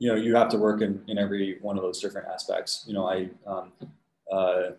you 0.00 0.08
know 0.08 0.16
you 0.16 0.34
have 0.34 0.48
to 0.48 0.58
work 0.58 0.80
in, 0.80 1.00
in 1.06 1.18
every 1.18 1.58
one 1.60 1.76
of 1.76 1.82
those 1.82 2.00
different 2.00 2.26
aspects. 2.26 2.84
You 2.88 2.94
know 2.94 3.06
i 3.06 3.28
um, 3.46 3.70
uh, 4.32 4.70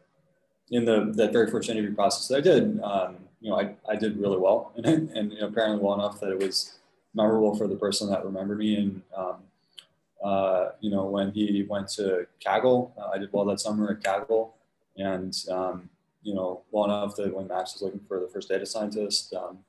in 0.71 0.83
the 0.83 1.13
that 1.15 1.31
very 1.31 1.49
first 1.49 1.69
interview 1.69 1.93
process 1.95 2.27
that 2.27 2.37
i 2.37 2.41
did 2.41 2.81
um, 2.81 3.17
you 3.39 3.49
know 3.49 3.59
I, 3.59 3.75
I 3.87 3.95
did 3.95 4.17
really 4.17 4.37
well. 4.37 4.73
It 4.77 4.85
and 4.85 5.31
you 5.31 5.39
know, 5.39 5.47
apparently 5.47 5.79
well 5.79 5.93
enough 5.93 6.19
that 6.19 6.31
it 6.31 6.39
was 6.39 6.79
memorable 7.13 7.55
for 7.55 7.67
the 7.67 7.75
person 7.75 8.09
that 8.09 8.25
remembered 8.25 8.59
me. 8.59 8.75
And 8.75 9.01
um, 9.15 9.35
uh, 10.23 10.69
you 10.79 10.91
know 10.91 11.05
when 11.05 11.31
he 11.31 11.65
went 11.69 11.87
to 11.89 12.27
kaggle 12.45 12.91
uh, 12.97 13.09
i 13.13 13.17
did 13.17 13.29
well 13.31 13.45
that 13.45 13.59
summer 13.59 13.91
at 13.91 14.01
kaggle. 14.01 14.51
And 14.97 15.35
um, 15.51 15.89
you 16.23 16.33
know 16.33 16.61
well 16.71 16.85
enough 16.85 17.15
that 17.17 17.35
when 17.35 17.47
max 17.47 17.73
was 17.73 17.83
looking 17.83 18.01
for 18.07 18.19
the 18.19 18.27
first 18.27 18.49
data 18.49 18.65
scientist 18.65 19.33
um, 19.33 19.59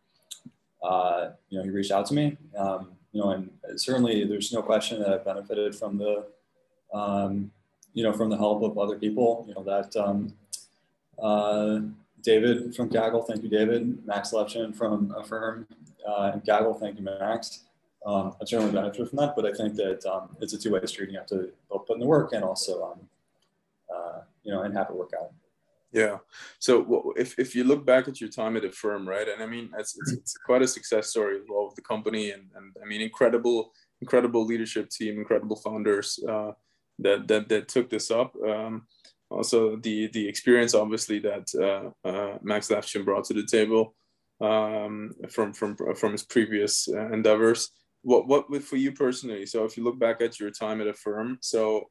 uh, 0.83 1.31
you 1.51 1.59
know 1.59 1.65
he 1.65 1.71
reached 1.71 1.93
out 1.93 2.07
to 2.07 2.15
me. 2.15 2.39
Um, 2.57 2.93
you 3.13 3.21
know, 3.21 3.31
and 3.31 3.51
certainly 3.77 4.25
there's 4.25 4.53
no 4.53 4.63
question 4.63 4.99
that 5.01 5.13
I've 5.13 5.25
benefited 5.25 5.75
from 5.75 5.99
the, 5.99 6.27
um, 6.93 7.51
you 7.93 8.03
know, 8.03 8.13
from 8.13 8.31
the 8.31 8.37
help 8.37 8.63
of 8.63 8.79
other 8.79 8.99
people. 8.99 9.45
You 9.47 9.55
know 9.55 9.63
that 9.65 9.95
um, 9.97 10.33
uh, 11.23 11.81
David 12.23 12.75
from 12.75 12.89
Kaggle, 12.89 13.27
thank 13.27 13.43
you, 13.43 13.49
David. 13.49 14.05
Max 14.07 14.31
Levchin 14.33 14.75
from 14.75 15.15
Affirm, 15.17 15.67
uh, 16.09 16.31
and 16.33 16.43
Kaggle, 16.43 16.79
thank 16.79 16.99
you, 16.99 17.05
Max. 17.05 17.65
Um, 18.05 18.35
I've 18.41 18.49
certainly 18.49 18.73
benefited 18.73 19.11
from 19.11 19.19
that, 19.19 19.37
but 19.37 19.47
I 19.47 19.53
think 19.53 19.77
that 19.77 20.05
um, 20.07 20.37
it's 20.41 20.53
a 20.55 20.59
two-way 20.59 20.85
street. 20.87 21.11
You 21.11 21.19
have 21.19 21.27
to 21.29 21.51
both 21.71 21.87
put 21.87 21.95
in 21.95 22.01
the 22.01 22.07
work 22.07 22.33
and 22.33 22.43
also, 22.43 22.93
um, 22.93 23.01
uh, 23.95 24.21
you 24.43 24.51
know, 24.51 24.63
and 24.63 24.75
have 24.77 24.91
it 24.91 24.97
work 24.97 25.13
out. 25.21 25.31
Yeah. 25.93 26.19
So 26.59 27.13
if, 27.17 27.39
if 27.39 27.55
you 27.55 27.65
look 27.65 27.85
back 27.85 28.09
at 28.09 28.21
your 28.21 28.31
time 28.31 28.57
at 28.57 28.65
Affirm, 28.65 29.07
right, 29.07 29.29
and 29.29 29.43
I 29.43 29.47
mean, 29.47 29.71
it's, 29.79 29.97
it's, 30.01 30.13
it's 30.13 30.37
quite 30.39 30.63
a 30.63 30.67
success 30.67 31.11
story 31.11 31.37
as 31.37 31.45
well 31.49 31.67
of 31.67 31.75
the 31.75 31.83
company, 31.83 32.31
and, 32.31 32.45
and 32.57 32.75
I 32.83 32.87
mean, 32.87 33.03
incredible, 33.03 33.73
incredible 34.01 34.45
leadership 34.47 34.89
team, 34.89 35.19
incredible 35.19 35.57
founders 35.57 36.19
uh, 36.27 36.53
that, 37.01 37.29
that 37.29 37.49
that 37.51 37.69
took 37.69 37.91
this 37.91 38.11
up. 38.11 38.35
Um, 38.37 38.87
also, 39.31 39.77
the 39.77 40.09
the 40.09 40.29
experience, 40.29 40.75
obviously, 40.75 41.19
that 41.21 41.49
uh, 41.55 42.09
uh, 42.09 42.39
Max 42.43 42.69
Levchin 42.69 43.05
brought 43.05 43.25
to 43.25 43.35
the 43.35 43.47
table 43.47 43.95
um, 44.41 45.13
from 45.31 45.53
from 45.53 45.77
from 45.95 46.13
his 46.13 46.23
previous 46.23 46.89
uh, 46.89 47.11
endeavors. 47.13 47.71
What 48.03 48.29
what 48.29 48.63
for 48.63 48.77
you 48.77 48.93
personally? 48.93 49.47
So, 49.47 49.65
if 49.65 49.77
you 49.77 49.85
look 49.85 49.99
back 49.99 50.21
at 50.21 50.39
your 50.39 50.51
time 50.51 50.81
at 50.81 50.87
Affirm, 50.87 51.39
so 51.41 51.89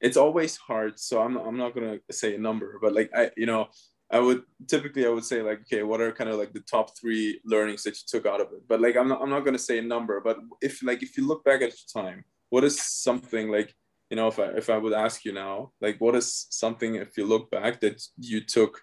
it's 0.00 0.16
always 0.16 0.56
hard. 0.56 0.98
So 0.98 1.20
I'm 1.22 1.36
I'm 1.36 1.56
not 1.56 1.74
gonna 1.74 1.98
say 2.10 2.34
a 2.34 2.38
number, 2.38 2.78
but 2.80 2.94
like 2.94 3.10
I 3.14 3.30
you 3.36 3.46
know 3.46 3.68
I 4.10 4.18
would 4.18 4.42
typically 4.66 5.06
I 5.06 5.10
would 5.10 5.24
say 5.24 5.42
like 5.42 5.60
okay, 5.62 5.82
what 5.82 6.00
are 6.00 6.12
kind 6.12 6.30
of 6.30 6.38
like 6.38 6.52
the 6.52 6.60
top 6.60 6.98
three 6.98 7.40
learnings 7.44 7.82
that 7.84 7.96
you 7.96 8.02
took 8.06 8.26
out 8.26 8.40
of 8.40 8.48
it? 8.52 8.62
But 8.68 8.80
like 8.80 8.96
I'm 8.96 9.08
not 9.08 9.22
I'm 9.22 9.30
not 9.30 9.44
gonna 9.44 9.58
say 9.58 9.78
a 9.78 9.82
number, 9.82 10.20
but 10.20 10.38
if 10.60 10.82
like 10.82 11.02
if 11.02 11.16
you 11.16 11.26
look 11.26 11.44
back 11.44 11.62
at 11.62 11.72
your 11.72 12.02
time, 12.04 12.24
what 12.50 12.64
is 12.64 12.80
something 12.80 13.50
like 13.50 13.74
you 14.10 14.16
know 14.16 14.28
if 14.28 14.38
I 14.38 14.46
if 14.56 14.70
I 14.70 14.78
would 14.78 14.92
ask 14.92 15.24
you 15.24 15.32
now, 15.32 15.72
like 15.80 16.00
what 16.00 16.14
is 16.14 16.46
something 16.50 16.96
if 16.96 17.16
you 17.16 17.26
look 17.26 17.50
back 17.50 17.80
that 17.80 18.02
you 18.18 18.40
took 18.44 18.82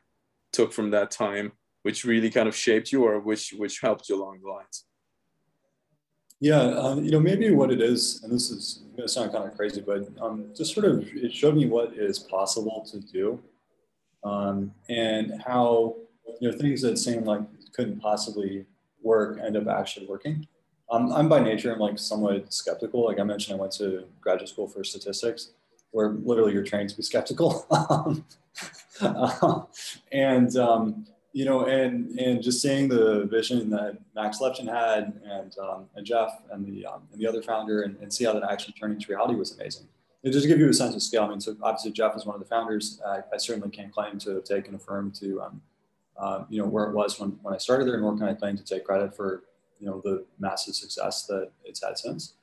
took 0.54 0.72
from 0.74 0.92
that 0.92 1.12
time 1.12 1.52
which 1.84 2.04
really 2.04 2.30
kind 2.30 2.50
of 2.50 2.56
shaped 2.56 2.92
you 2.92 3.04
or 3.06 3.18
which 3.20 3.54
which 3.58 3.80
helped 3.80 4.10
you 4.10 4.16
along 4.22 4.40
the 4.42 4.50
lines? 4.50 4.87
Yeah, 6.40 6.62
um, 6.62 7.04
you 7.04 7.12
know, 7.12 7.20
maybe 7.20 7.50
what 7.52 7.72
it 7.72 7.82
is, 7.82 8.22
and 8.24 8.32
this 8.32 8.52
is 8.52 8.84
going 8.96 9.08
to 9.08 9.12
sound 9.12 9.32
kind 9.32 9.46
of 9.46 9.58
crazy, 9.58 9.82
but 9.82 10.08
um, 10.22 10.46
just 10.56 10.74
sort 10.74 10.86
of 10.86 11.08
it 11.16 11.34
showed 11.34 11.56
me 11.56 11.66
what 11.68 11.94
is 11.96 12.20
possible 12.20 12.86
to 12.92 13.00
do, 13.00 13.40
um, 14.24 14.72
and 14.88 15.42
how 15.42 15.96
you 16.40 16.52
know 16.52 16.58
things 16.58 16.82
that 16.82 16.98
seem 16.98 17.24
like 17.26 17.42
couldn't 17.74 18.00
possibly 18.00 18.66
work 19.02 19.40
end 19.44 19.58
up 19.58 19.68
actually 19.68 20.06
working. 20.06 20.48
Um, 20.92 21.12
I'm 21.12 21.28
by 21.28 21.40
nature, 21.40 21.74
I'm 21.74 21.80
like 21.80 21.98
somewhat 21.98 22.54
skeptical. 22.54 23.06
Like 23.06 23.20
I 23.20 23.24
mentioned, 23.24 23.58
I 23.58 23.60
went 23.60 23.74
to 23.74 24.06
graduate 24.22 24.50
school 24.50 24.68
for 24.68 24.84
statistics, 24.84 25.54
where 25.90 26.10
literally 26.10 26.54
you're 26.54 26.64
trained 26.64 26.90
to 26.90 26.98
be 26.98 27.02
skeptical, 27.02 27.66
um, 29.02 29.68
and 30.12 30.56
um, 30.56 31.08
you 31.38 31.46
know, 31.46 31.68
and 31.68 32.20
and 32.20 32.42
just 32.42 32.64
seeing 32.64 32.88
the 32.88 33.26
vision 33.26 33.70
that 33.70 34.00
Max 34.16 34.40
Levchin 34.40 34.68
had, 34.68 35.22
and 35.24 35.56
um, 35.60 35.86
and 35.96 36.04
Jeff, 36.04 36.32
and 36.50 36.66
the 36.66 36.84
um, 36.88 37.04
and 37.12 37.22
the 37.22 37.28
other 37.28 37.44
founder, 37.44 37.84
and, 37.84 37.96
and 38.02 38.12
see 38.12 38.26
how 38.26 38.34
that 38.34 38.42
actually 38.52 38.74
turned 38.74 38.96
into 38.96 39.12
reality 39.12 39.36
was 39.36 39.52
amazing. 39.54 39.86
And 40.24 40.34
just 40.34 40.46
to 40.46 40.50
give 40.50 40.60
you 40.60 40.68
a 40.68 40.74
sense 40.74 40.96
of 40.96 41.04
scale, 41.04 41.26
I 41.26 41.30
mean, 41.30 41.40
so 41.40 41.56
obviously 41.62 41.92
Jeff 41.92 42.16
is 42.16 42.26
one 42.26 42.34
of 42.34 42.42
the 42.42 42.48
founders. 42.48 43.00
I, 43.06 43.20
I 43.32 43.38
certainly 43.38 43.70
can't 43.70 43.94
claim 43.94 44.18
to 44.18 44.32
have 44.32 44.46
taken 44.46 44.74
Affirm 44.74 45.12
to, 45.12 45.42
um, 45.44 45.62
uh, 46.18 46.44
you 46.50 46.60
know, 46.60 46.68
where 46.68 46.86
it 46.86 46.96
was 46.96 47.20
when, 47.20 47.38
when 47.44 47.54
I 47.54 47.60
started 47.60 47.88
there, 47.88 48.02
nor 48.02 48.18
can 48.18 48.28
I 48.28 48.34
claim 48.34 48.58
to 48.58 48.64
take 48.64 48.84
credit 48.84 49.16
for, 49.16 49.44
you 49.80 49.86
know, 49.86 50.02
the 50.04 50.26
massive 50.40 50.74
success 50.74 51.28
that 51.28 51.52
it's 51.64 51.84
had 51.84 52.00
since. 52.00 52.34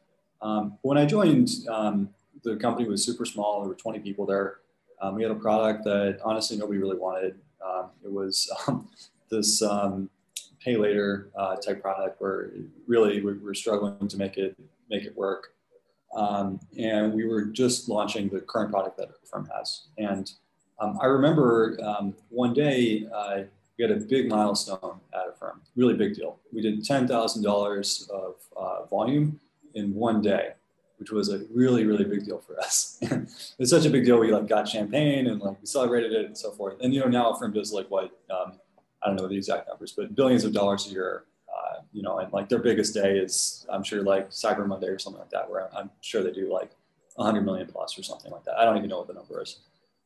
Um, 0.40 0.78
when 0.82 0.98
I 0.98 1.04
joined, 1.04 1.50
um, 1.68 2.10
the 2.44 2.54
company 2.56 2.88
was 2.88 3.04
super 3.04 3.24
small. 3.24 3.58
There 3.58 3.68
were 3.68 3.74
20 3.74 3.98
people 3.98 4.24
there. 4.24 4.58
Um, 5.00 5.16
we 5.16 5.22
had 5.22 5.32
a 5.32 5.34
product 5.34 5.82
that 5.82 6.20
honestly 6.24 6.56
nobody 6.56 6.78
really 6.78 6.96
wanted. 6.96 7.40
Um, 7.64 7.90
it 8.04 8.12
was 8.12 8.50
um, 8.66 8.88
this 9.30 9.62
um, 9.62 10.10
pay 10.60 10.76
later 10.76 11.30
uh, 11.36 11.56
type 11.56 11.82
product 11.82 12.20
where 12.20 12.52
really 12.86 13.20
we 13.20 13.34
were 13.38 13.54
struggling 13.54 14.08
to 14.08 14.16
make 14.16 14.36
it 14.36 14.56
make 14.90 15.04
it 15.04 15.16
work. 15.16 15.54
Um, 16.14 16.60
and 16.78 17.12
we 17.12 17.26
were 17.26 17.46
just 17.46 17.88
launching 17.88 18.28
the 18.28 18.40
current 18.40 18.70
product 18.70 18.96
that 18.98 19.10
firm 19.24 19.48
has. 19.56 19.88
And 19.98 20.30
um, 20.78 20.98
I 21.02 21.06
remember 21.06 21.76
one 22.28 22.54
day 22.54 23.06
uh, 23.12 23.42
we 23.78 23.82
had 23.82 23.90
a 23.90 23.96
big 23.96 24.28
milestone 24.28 25.00
at 25.12 25.28
Affirm, 25.28 25.60
really 25.76 25.94
big 25.94 26.14
deal. 26.14 26.38
We 26.52 26.62
did 26.62 26.80
$10,000 26.84 28.10
of 28.10 28.34
uh, 28.56 28.84
volume 28.86 29.40
in 29.74 29.94
one 29.94 30.22
day 30.22 30.52
which 30.98 31.10
was 31.10 31.28
a 31.28 31.44
really 31.52 31.84
really 31.84 32.04
big 32.04 32.24
deal 32.24 32.38
for 32.38 32.58
us. 32.60 32.98
it's 33.58 33.70
such 33.70 33.86
a 33.86 33.90
big 33.90 34.04
deal. 34.04 34.18
We 34.18 34.32
like 34.32 34.48
got 34.48 34.68
champagne 34.68 35.26
and 35.26 35.40
like 35.40 35.60
we 35.60 35.66
celebrated 35.66 36.12
it 36.12 36.26
and 36.26 36.36
so 36.36 36.50
forth. 36.52 36.76
And 36.80 36.94
you 36.94 37.00
know 37.00 37.08
now 37.08 37.30
Affirm 37.30 37.52
does 37.52 37.72
like 37.72 37.90
what 37.90 38.10
um, 38.30 38.58
I 39.02 39.08
don't 39.08 39.16
know 39.16 39.28
the 39.28 39.36
exact 39.36 39.68
numbers, 39.68 39.92
but 39.92 40.14
billions 40.14 40.44
of 40.44 40.52
dollars 40.52 40.86
a 40.86 40.90
year. 40.90 41.24
Uh, 41.48 41.82
you 41.92 42.02
know, 42.02 42.18
and 42.18 42.32
like 42.32 42.48
their 42.48 42.58
biggest 42.58 42.94
day 42.94 43.16
is 43.16 43.64
I'm 43.70 43.84
sure 43.84 44.02
like 44.02 44.30
Cyber 44.30 44.66
Monday 44.66 44.88
or 44.88 44.98
something 44.98 45.20
like 45.20 45.30
that, 45.30 45.48
where 45.48 45.72
I'm 45.76 45.90
sure 46.00 46.22
they 46.22 46.32
do 46.32 46.52
like 46.52 46.72
100 47.16 47.42
million 47.42 47.66
plus 47.66 47.98
or 47.98 48.02
something 48.02 48.32
like 48.32 48.44
that. 48.44 48.58
I 48.58 48.64
don't 48.64 48.76
even 48.76 48.88
know 48.88 48.98
what 48.98 49.06
the 49.06 49.14
number 49.14 49.40
is. 49.40 49.60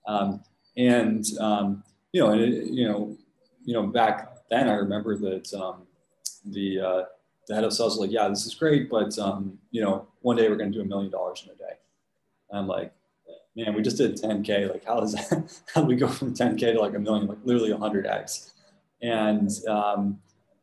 Um, 0.06 0.42
and 0.76 1.24
um, 1.40 1.82
you 2.12 2.20
know, 2.20 2.30
and 2.30 2.40
it, 2.40 2.66
you 2.66 2.86
know, 2.86 3.16
you 3.64 3.74
know, 3.74 3.86
back 3.86 4.36
then 4.50 4.68
I 4.68 4.74
remember 4.74 5.16
that 5.16 5.52
um, 5.54 5.86
the 6.44 6.80
uh, 6.80 7.02
the 7.46 7.54
head 7.54 7.64
of 7.64 7.72
sales 7.72 7.94
was 7.94 8.00
like, 8.06 8.10
yeah, 8.10 8.28
this 8.28 8.46
is 8.46 8.54
great, 8.54 8.90
but 8.90 9.18
um, 9.18 9.58
you 9.70 9.82
know, 9.82 10.06
one 10.22 10.36
day 10.36 10.48
we're 10.48 10.56
going 10.56 10.72
to 10.72 10.78
do 10.78 10.82
a 10.82 10.86
million 10.86 11.10
dollars 11.10 11.44
in 11.44 11.52
a 11.52 11.56
day. 11.56 11.76
And 12.50 12.60
I'm 12.60 12.66
like, 12.66 12.92
man, 13.56 13.74
we 13.74 13.82
just 13.82 13.96
did 13.96 14.16
10k. 14.16 14.70
Like, 14.70 14.84
how 14.84 15.00
does 15.00 15.14
that? 15.14 15.60
How 15.74 15.82
do 15.82 15.86
we 15.86 15.96
go 15.96 16.08
from 16.08 16.34
10k 16.34 16.74
to 16.74 16.80
like 16.80 16.94
a 16.94 16.98
million? 16.98 17.26
Like, 17.26 17.38
literally 17.44 17.70
100x. 17.70 18.52
And 19.02 19.50
um, 19.68 20.18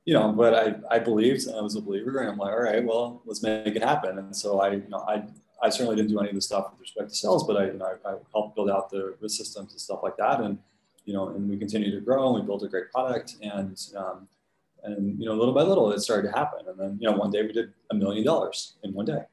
you 0.05 0.13
know, 0.13 0.31
but 0.31 0.53
I 0.53 0.95
I 0.95 1.00
believed, 1.00 1.47
and 1.47 1.57
I 1.57 1.62
was 1.62 1.75
a 1.75 1.81
believer, 1.81 2.19
and 2.19 2.29
I'm 2.29 2.38
like, 2.38 2.51
all 2.51 2.62
right, 2.62 2.83
well, 2.83 3.21
let's 3.25 3.41
make 3.41 3.75
it 3.75 3.83
happen. 3.83 4.17
And 4.19 4.35
so 4.35 4.59
I, 4.59 4.74
you 4.74 4.89
know, 4.89 5.00
I 5.07 5.24
I 5.62 5.69
certainly 5.69 5.95
didn't 5.95 6.12
do 6.12 6.19
any 6.19 6.29
of 6.29 6.35
the 6.35 6.41
stuff 6.41 6.71
with 6.71 6.81
respect 6.81 7.09
to 7.09 7.15
sales, 7.15 7.47
but 7.47 7.57
I, 7.57 7.65
you 7.67 7.74
know, 7.74 7.85
I, 7.85 8.09
I 8.09 8.15
helped 8.33 8.55
build 8.55 8.69
out 8.69 8.89
the, 8.89 9.15
the 9.21 9.29
systems 9.29 9.71
and 9.71 9.79
stuff 9.79 10.01
like 10.03 10.17
that. 10.17 10.41
And 10.41 10.59
you 11.05 11.13
know, 11.13 11.29
and 11.29 11.50
we 11.50 11.57
continue 11.57 11.91
to 11.91 12.01
grow, 12.01 12.27
and 12.27 12.41
we 12.41 12.45
built 12.45 12.63
a 12.63 12.67
great 12.67 12.91
product, 12.91 13.35
and 13.41 13.79
um, 13.95 14.27
and 14.85 15.19
you 15.19 15.25
know 15.25 15.33
little 15.33 15.53
by 15.53 15.62
little 15.62 15.91
it 15.91 16.00
started 16.00 16.31
to 16.31 16.38
happen 16.38 16.59
and 16.67 16.79
then 16.79 16.97
you 17.00 17.09
know 17.09 17.15
one 17.15 17.31
day 17.31 17.41
we 17.41 17.51
did 17.51 17.74
a 17.91 17.95
million 17.95 18.24
dollars 18.24 18.75
in 18.83 18.93
one 18.93 19.05
day 19.05 19.24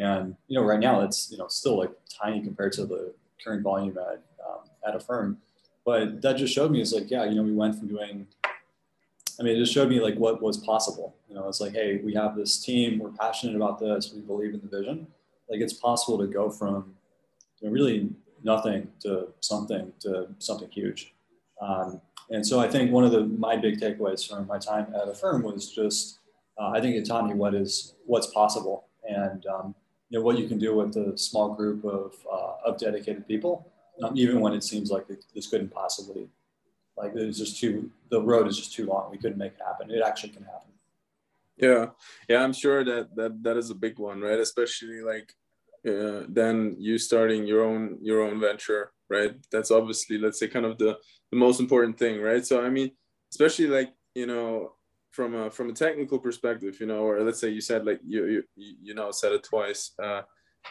and 0.00 0.36
you 0.48 0.58
know 0.58 0.64
right 0.64 0.80
now 0.80 1.00
it's 1.00 1.30
you 1.30 1.38
know 1.38 1.48
still 1.48 1.78
like 1.78 1.90
tiny 2.08 2.40
compared 2.40 2.72
to 2.72 2.86
the 2.86 3.12
current 3.42 3.62
volume 3.62 3.96
at 3.98 4.22
um, 4.46 4.60
at 4.86 4.96
Affirm. 4.96 5.38
But 5.84 6.22
that 6.22 6.36
just 6.36 6.54
showed 6.54 6.70
me 6.70 6.80
it's 6.80 6.92
like 6.92 7.10
yeah 7.10 7.24
you 7.24 7.34
know 7.34 7.42
we 7.42 7.52
went 7.52 7.78
from 7.78 7.88
doing 7.88 8.26
i 9.38 9.42
mean 9.42 9.56
it 9.56 9.58
just 9.58 9.72
showed 9.72 9.88
me 9.88 10.00
like 10.00 10.16
what 10.16 10.42
was 10.42 10.56
possible. 10.56 11.14
You 11.28 11.34
know 11.34 11.48
it's 11.48 11.60
like 11.60 11.72
hey 11.72 12.00
we 12.04 12.14
have 12.14 12.36
this 12.36 12.58
team 12.58 12.98
we're 12.98 13.10
passionate 13.10 13.56
about 13.56 13.78
this 13.78 14.12
we 14.14 14.20
believe 14.20 14.54
in 14.54 14.60
the 14.60 14.78
vision. 14.78 15.06
Like 15.48 15.60
it's 15.60 15.72
possible 15.72 16.18
to 16.18 16.26
go 16.26 16.50
from 16.50 16.94
you 17.60 17.68
know, 17.68 17.72
really 17.72 18.10
nothing 18.42 18.88
to 19.00 19.28
something 19.40 19.92
to 20.00 20.28
something 20.38 20.70
huge. 20.70 21.12
Um, 21.60 22.00
and 22.30 22.46
so 22.46 22.60
I 22.60 22.68
think 22.68 22.92
one 22.92 23.04
of 23.04 23.10
the 23.10 23.24
my 23.24 23.56
big 23.56 23.80
takeaways 23.80 24.26
from 24.26 24.46
my 24.46 24.58
time 24.58 24.94
at 24.94 25.08
Affirm 25.08 25.42
was 25.42 25.70
just 25.70 26.20
uh, 26.58 26.68
I 26.68 26.80
think 26.80 26.94
it 26.96 27.06
taught 27.06 27.26
me 27.26 27.34
what 27.34 27.54
is 27.54 27.94
what's 28.06 28.28
possible. 28.28 28.86
And 29.08 29.44
um, 29.46 29.74
you 30.10 30.18
know 30.18 30.24
what 30.24 30.38
you 30.38 30.46
can 30.48 30.58
do 30.58 30.74
with 30.74 30.96
a 30.96 31.16
small 31.16 31.54
group 31.54 31.84
of 31.84 32.14
uh, 32.30 32.68
of 32.68 32.78
dedicated 32.78 33.26
people, 33.26 33.72
um, 34.02 34.12
even 34.16 34.40
when 34.40 34.52
it 34.52 34.64
seems 34.64 34.90
like 34.90 35.06
this 35.34 35.46
couldn't 35.46 35.70
possibly 35.70 36.28
like 36.96 37.12
it's 37.14 37.38
just 37.38 37.58
too 37.58 37.90
the 38.10 38.20
road 38.20 38.46
is 38.48 38.58
just 38.58 38.74
too 38.74 38.86
long. 38.86 39.10
We 39.10 39.18
couldn't 39.18 39.38
make 39.38 39.52
it 39.52 39.60
happen. 39.64 39.90
It 39.90 40.02
actually 40.04 40.30
can 40.30 40.44
happen. 40.44 40.70
Yeah, 41.56 41.86
yeah, 42.28 42.42
I'm 42.42 42.52
sure 42.52 42.84
that 42.84 43.16
that 43.16 43.42
that 43.44 43.56
is 43.56 43.70
a 43.70 43.74
big 43.74 43.98
one, 43.98 44.20
right? 44.20 44.38
Especially 44.38 45.00
like 45.00 45.32
uh, 45.88 46.24
then 46.28 46.76
you 46.78 46.98
starting 46.98 47.46
your 47.46 47.64
own 47.64 47.98
your 48.02 48.20
own 48.22 48.38
venture 48.38 48.92
right 49.08 49.34
that's 49.50 49.70
obviously 49.70 50.18
let's 50.18 50.38
say 50.38 50.46
kind 50.46 50.66
of 50.66 50.78
the 50.78 50.96
the 51.30 51.36
most 51.36 51.58
important 51.58 51.98
thing 51.98 52.20
right 52.20 52.46
so 52.46 52.62
i 52.62 52.68
mean 52.68 52.90
especially 53.32 53.66
like 53.66 53.90
you 54.14 54.26
know 54.26 54.72
from 55.10 55.34
a 55.34 55.50
from 55.50 55.70
a 55.70 55.72
technical 55.72 56.18
perspective 56.18 56.78
you 56.80 56.86
know 56.86 57.00
or 57.00 57.22
let's 57.22 57.40
say 57.40 57.48
you 57.48 57.60
said 57.60 57.84
like 57.84 58.00
you 58.06 58.44
you 58.56 58.74
you 58.82 58.94
know 58.94 59.10
said 59.10 59.32
it 59.32 59.42
twice 59.42 59.92
uh, 60.02 60.22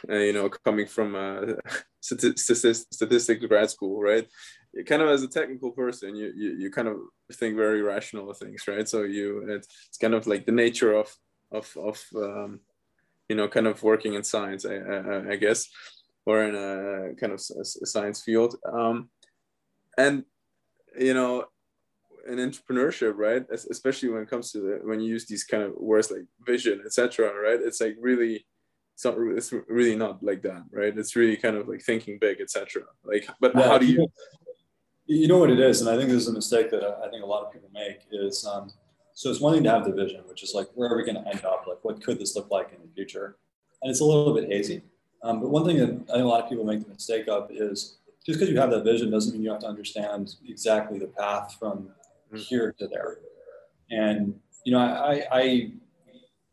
uh 0.09 0.15
you 0.15 0.33
know 0.33 0.49
coming 0.49 0.85
from 0.85 1.15
a 1.15 1.55
statistics 1.99 3.45
grad 3.45 3.69
school 3.69 4.01
right? 4.01 4.27
Kind 4.85 5.01
of 5.01 5.09
as 5.09 5.23
a 5.23 5.27
technical 5.27 5.71
person 5.71 6.15
you, 6.15 6.31
you 6.35 6.49
you 6.57 6.71
kind 6.71 6.87
of 6.87 6.97
think 7.33 7.55
very 7.55 7.81
rational 7.81 8.33
things 8.33 8.63
right? 8.67 8.87
So 8.87 9.03
you 9.03 9.45
it's, 9.49 9.67
it's 9.87 9.97
kind 9.97 10.13
of 10.13 10.27
like 10.27 10.45
the 10.45 10.51
nature 10.51 10.93
of 10.93 11.13
of 11.51 11.75
of 11.77 12.01
um, 12.15 12.59
you 13.27 13.35
know 13.35 13.47
kind 13.47 13.67
of 13.67 13.83
working 13.83 14.13
in 14.13 14.23
science 14.23 14.65
I, 14.65 14.75
I, 14.75 15.31
I 15.31 15.35
guess 15.35 15.67
or 16.29 16.43
in 16.43 16.55
a 16.55 17.15
kind 17.15 17.33
of 17.33 17.41
a 17.59 17.65
science 17.65 18.21
field. 18.21 18.55
Um, 18.71 19.09
and 19.97 20.23
you 20.97 21.13
know 21.13 21.45
in 22.29 22.37
entrepreneurship 22.37 23.13
right 23.15 23.45
especially 23.71 24.09
when 24.09 24.21
it 24.21 24.29
comes 24.29 24.51
to 24.51 24.59
the 24.59 24.79
when 24.83 24.99
you 24.99 25.09
use 25.09 25.25
these 25.25 25.43
kind 25.43 25.63
of 25.63 25.73
words 25.75 26.11
like 26.11 26.25
vision 26.45 26.81
etc 26.85 27.33
right 27.33 27.59
it's 27.61 27.81
like 27.81 27.95
really 27.99 28.45
it's 28.95 29.05
not 29.05 29.15
it's 29.17 29.51
really 29.67 29.95
not 29.95 30.21
like 30.21 30.41
that 30.41 30.63
right 30.71 30.97
it's 30.97 31.15
really 31.15 31.37
kind 31.37 31.57
of 31.57 31.67
like 31.67 31.81
thinking 31.81 32.17
big 32.19 32.39
etc 32.39 32.83
like 33.03 33.27
but 33.39 33.51
yeah, 33.55 33.67
how 33.67 33.77
do 33.77 33.85
you 33.85 34.07
You 35.11 35.27
know 35.27 35.39
what 35.39 35.49
it 35.49 35.59
is, 35.59 35.81
and 35.81 35.89
I 35.89 35.97
think 35.97 36.09
this 36.11 36.21
is 36.21 36.27
a 36.27 36.33
mistake 36.33 36.69
that 36.69 36.83
I 36.83 37.09
think 37.09 37.23
a 37.23 37.25
lot 37.25 37.43
of 37.43 37.51
people 37.51 37.67
make 37.73 38.01
is 38.11 38.45
um, 38.45 38.69
so 39.15 39.31
it's 39.31 39.39
one 39.39 39.55
thing 39.55 39.63
to 39.63 39.71
have 39.71 39.83
the 39.83 39.91
vision, 39.91 40.21
which 40.27 40.43
is 40.43 40.53
like 40.53 40.67
where 40.75 40.87
are 40.87 40.95
we 40.95 41.03
going 41.03 41.15
to 41.15 41.27
end 41.27 41.43
up? 41.45 41.65
Like 41.67 41.79
what 41.81 41.99
could 42.03 42.19
this 42.19 42.35
look 42.35 42.51
like 42.51 42.73
in 42.73 42.79
the 42.79 42.93
future? 42.93 43.37
And 43.81 43.89
it's 43.89 44.01
a 44.01 44.05
little 44.05 44.35
bit 44.35 44.47
hazy. 44.47 44.83
Um, 45.23 45.39
but 45.41 45.49
one 45.49 45.65
thing 45.65 45.77
that 45.77 45.89
I 45.89 46.13
think 46.13 46.25
a 46.25 46.27
lot 46.27 46.43
of 46.43 46.47
people 46.47 46.63
make 46.63 46.83
the 46.83 46.89
mistake 46.89 47.27
of 47.27 47.49
is 47.49 47.97
just 48.23 48.37
because 48.37 48.51
you 48.53 48.59
have 48.59 48.69
that 48.69 48.83
vision 48.83 49.09
doesn't 49.09 49.33
mean 49.33 49.41
you 49.41 49.49
have 49.49 49.61
to 49.61 49.67
understand 49.67 50.35
exactly 50.47 50.99
the 50.99 51.07
path 51.07 51.55
from. 51.59 51.89
Here 52.37 52.73
to 52.79 52.87
there. 52.87 53.19
And 53.91 54.39
you 54.63 54.71
know, 54.71 54.79
I 54.79 55.23
I 55.31 55.71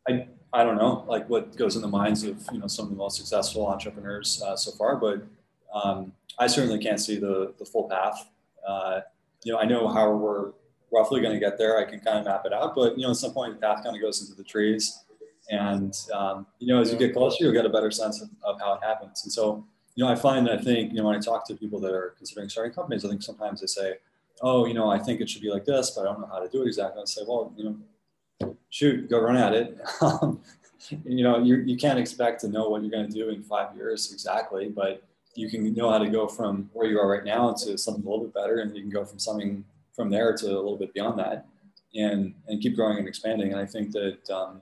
I 0.07 0.27
I 0.53 0.63
don't 0.63 0.77
know 0.77 1.05
like 1.07 1.29
what 1.29 1.55
goes 1.55 1.75
in 1.75 1.81
the 1.81 1.87
minds 1.87 2.23
of 2.23 2.41
you 2.51 2.59
know 2.59 2.67
some 2.67 2.85
of 2.85 2.91
the 2.91 2.97
most 2.97 3.17
successful 3.17 3.67
entrepreneurs 3.67 4.41
uh, 4.45 4.55
so 4.55 4.71
far, 4.71 4.95
but 4.95 5.23
um, 5.73 6.13
I 6.39 6.47
certainly 6.47 6.79
can't 6.79 6.99
see 6.99 7.17
the 7.19 7.53
the 7.59 7.65
full 7.65 7.89
path. 7.89 8.29
Uh, 8.67 9.01
you 9.43 9.53
know, 9.53 9.59
I 9.59 9.65
know 9.65 9.87
how 9.87 10.11
we're 10.11 10.51
roughly 10.91 11.21
going 11.21 11.33
to 11.33 11.39
get 11.39 11.57
there. 11.57 11.77
I 11.77 11.85
can 11.85 11.99
kind 11.99 12.19
of 12.19 12.25
map 12.25 12.43
it 12.45 12.53
out, 12.53 12.75
but 12.75 12.97
you 12.97 13.03
know, 13.03 13.11
at 13.11 13.17
some 13.17 13.33
point 13.33 13.55
the 13.55 13.59
path 13.59 13.83
kind 13.83 13.95
of 13.95 14.01
goes 14.01 14.21
into 14.21 14.35
the 14.35 14.43
trees, 14.43 15.03
and 15.49 15.93
um, 16.13 16.47
you 16.59 16.73
know, 16.73 16.81
as 16.81 16.91
you 16.91 16.97
get 16.97 17.13
closer, 17.13 17.43
you'll 17.43 17.53
get 17.53 17.65
a 17.65 17.69
better 17.69 17.91
sense 17.91 18.21
of, 18.21 18.29
of 18.43 18.59
how 18.59 18.73
it 18.73 18.83
happens. 18.83 19.23
And 19.23 19.31
so, 19.31 19.65
you 19.95 20.03
know, 20.03 20.09
I 20.09 20.15
find 20.15 20.49
I 20.49 20.57
think 20.57 20.91
you 20.91 20.97
know 20.97 21.05
when 21.05 21.15
I 21.15 21.19
talk 21.19 21.45
to 21.47 21.55
people 21.55 21.79
that 21.81 21.93
are 21.93 22.15
considering 22.17 22.49
starting 22.49 22.73
companies, 22.73 23.05
I 23.05 23.09
think 23.09 23.21
sometimes 23.21 23.61
they 23.61 23.67
say, 23.67 23.95
"Oh, 24.41 24.65
you 24.65 24.73
know, 24.73 24.89
I 24.89 24.99
think 24.99 25.21
it 25.21 25.29
should 25.29 25.41
be 25.41 25.49
like 25.49 25.65
this, 25.65 25.91
but 25.91 26.01
I 26.01 26.05
don't 26.05 26.21
know 26.21 26.27
how 26.27 26.39
to 26.39 26.49
do 26.49 26.63
it 26.63 26.67
exactly." 26.67 27.01
I 27.01 27.05
say, 27.05 27.21
"Well, 27.27 27.53
you 27.57 27.63
know, 28.39 28.55
shoot, 28.69 29.09
go 29.09 29.19
run 29.19 29.37
at 29.37 29.53
it." 29.53 29.77
Um, 30.01 30.41
you 31.05 31.23
know, 31.23 31.39
you 31.39 31.57
you 31.57 31.75
can't 31.75 31.99
expect 31.99 32.41
to 32.41 32.47
know 32.47 32.69
what 32.69 32.81
you're 32.81 32.91
going 32.91 33.07
to 33.07 33.13
do 33.13 33.29
in 33.29 33.41
five 33.41 33.75
years 33.75 34.11
exactly, 34.13 34.69
but 34.69 35.03
you 35.33 35.49
can 35.49 35.73
know 35.73 35.91
how 35.91 35.97
to 35.97 36.09
go 36.09 36.27
from 36.27 36.69
where 36.73 36.87
you 36.87 36.99
are 36.99 37.07
right 37.07 37.23
now 37.23 37.51
to 37.53 37.77
something 37.77 38.03
a 38.05 38.09
little 38.09 38.25
bit 38.25 38.33
better, 38.33 38.59
and 38.59 38.75
you 38.75 38.81
can 38.81 38.89
go 38.89 39.03
from 39.05 39.19
something 39.19 39.63
from 39.95 40.09
there 40.09 40.35
to 40.35 40.45
a 40.45 40.55
little 40.55 40.77
bit 40.77 40.93
beyond 40.93 41.19
that, 41.19 41.45
and 41.95 42.33
and 42.47 42.61
keep 42.61 42.75
growing 42.75 42.97
and 42.97 43.07
expanding. 43.07 43.51
And 43.51 43.59
I 43.59 43.65
think 43.65 43.91
that 43.91 44.29
um, 44.29 44.61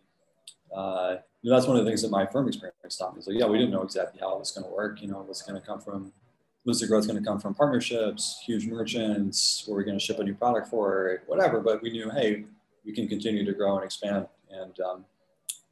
uh, 0.75 1.17
that's 1.43 1.67
one 1.67 1.77
of 1.77 1.85
the 1.85 1.89
things 1.89 2.01
that 2.01 2.11
my 2.11 2.25
firm 2.25 2.47
experience 2.47 2.97
taught 2.97 3.15
me. 3.15 3.21
So 3.21 3.31
yeah, 3.31 3.45
we 3.45 3.57
didn't 3.57 3.71
know 3.71 3.83
exactly 3.83 4.19
how 4.19 4.35
it 4.35 4.39
was 4.39 4.51
going 4.51 4.65
to 4.65 4.71
work. 4.73 5.01
You 5.01 5.09
know, 5.09 5.21
what's 5.21 5.41
going 5.41 5.59
to 5.59 5.65
come 5.65 5.79
from 5.79 6.11
was 6.65 6.79
the 6.79 6.87
growth 6.87 7.07
going 7.07 7.21
to 7.21 7.25
come 7.25 7.39
from 7.39 7.53
partnerships, 7.53 8.41
huge 8.45 8.67
merchants, 8.67 9.65
were 9.67 9.77
we 9.77 9.83
going 9.83 9.97
to 9.97 10.03
ship 10.03 10.19
a 10.19 10.23
new 10.23 10.33
product 10.33 10.67
for, 10.67 11.21
whatever. 11.27 11.61
But 11.61 11.81
we 11.81 11.91
knew, 11.91 12.09
hey, 12.09 12.45
we 12.83 12.91
can 12.91 13.07
continue 13.07 13.45
to 13.45 13.53
grow 13.53 13.75
and 13.75 13.85
expand. 13.85 14.27
And 14.49 14.79
um, 14.79 15.05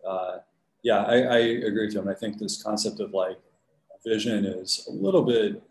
uh, 0.08 0.38
yeah, 0.84 1.04
I, 1.04 1.16
I, 1.16 1.38
agree 1.38 1.86
with 1.86 1.94
you. 1.94 2.02
And 2.02 2.10
I 2.10 2.14
think 2.14 2.38
this 2.38 2.62
concept 2.62 3.00
of 3.00 3.12
like 3.12 3.40
vision 4.06 4.46
is 4.46 4.88
a 4.88 4.92
little 4.92 5.24
bit 5.24 5.62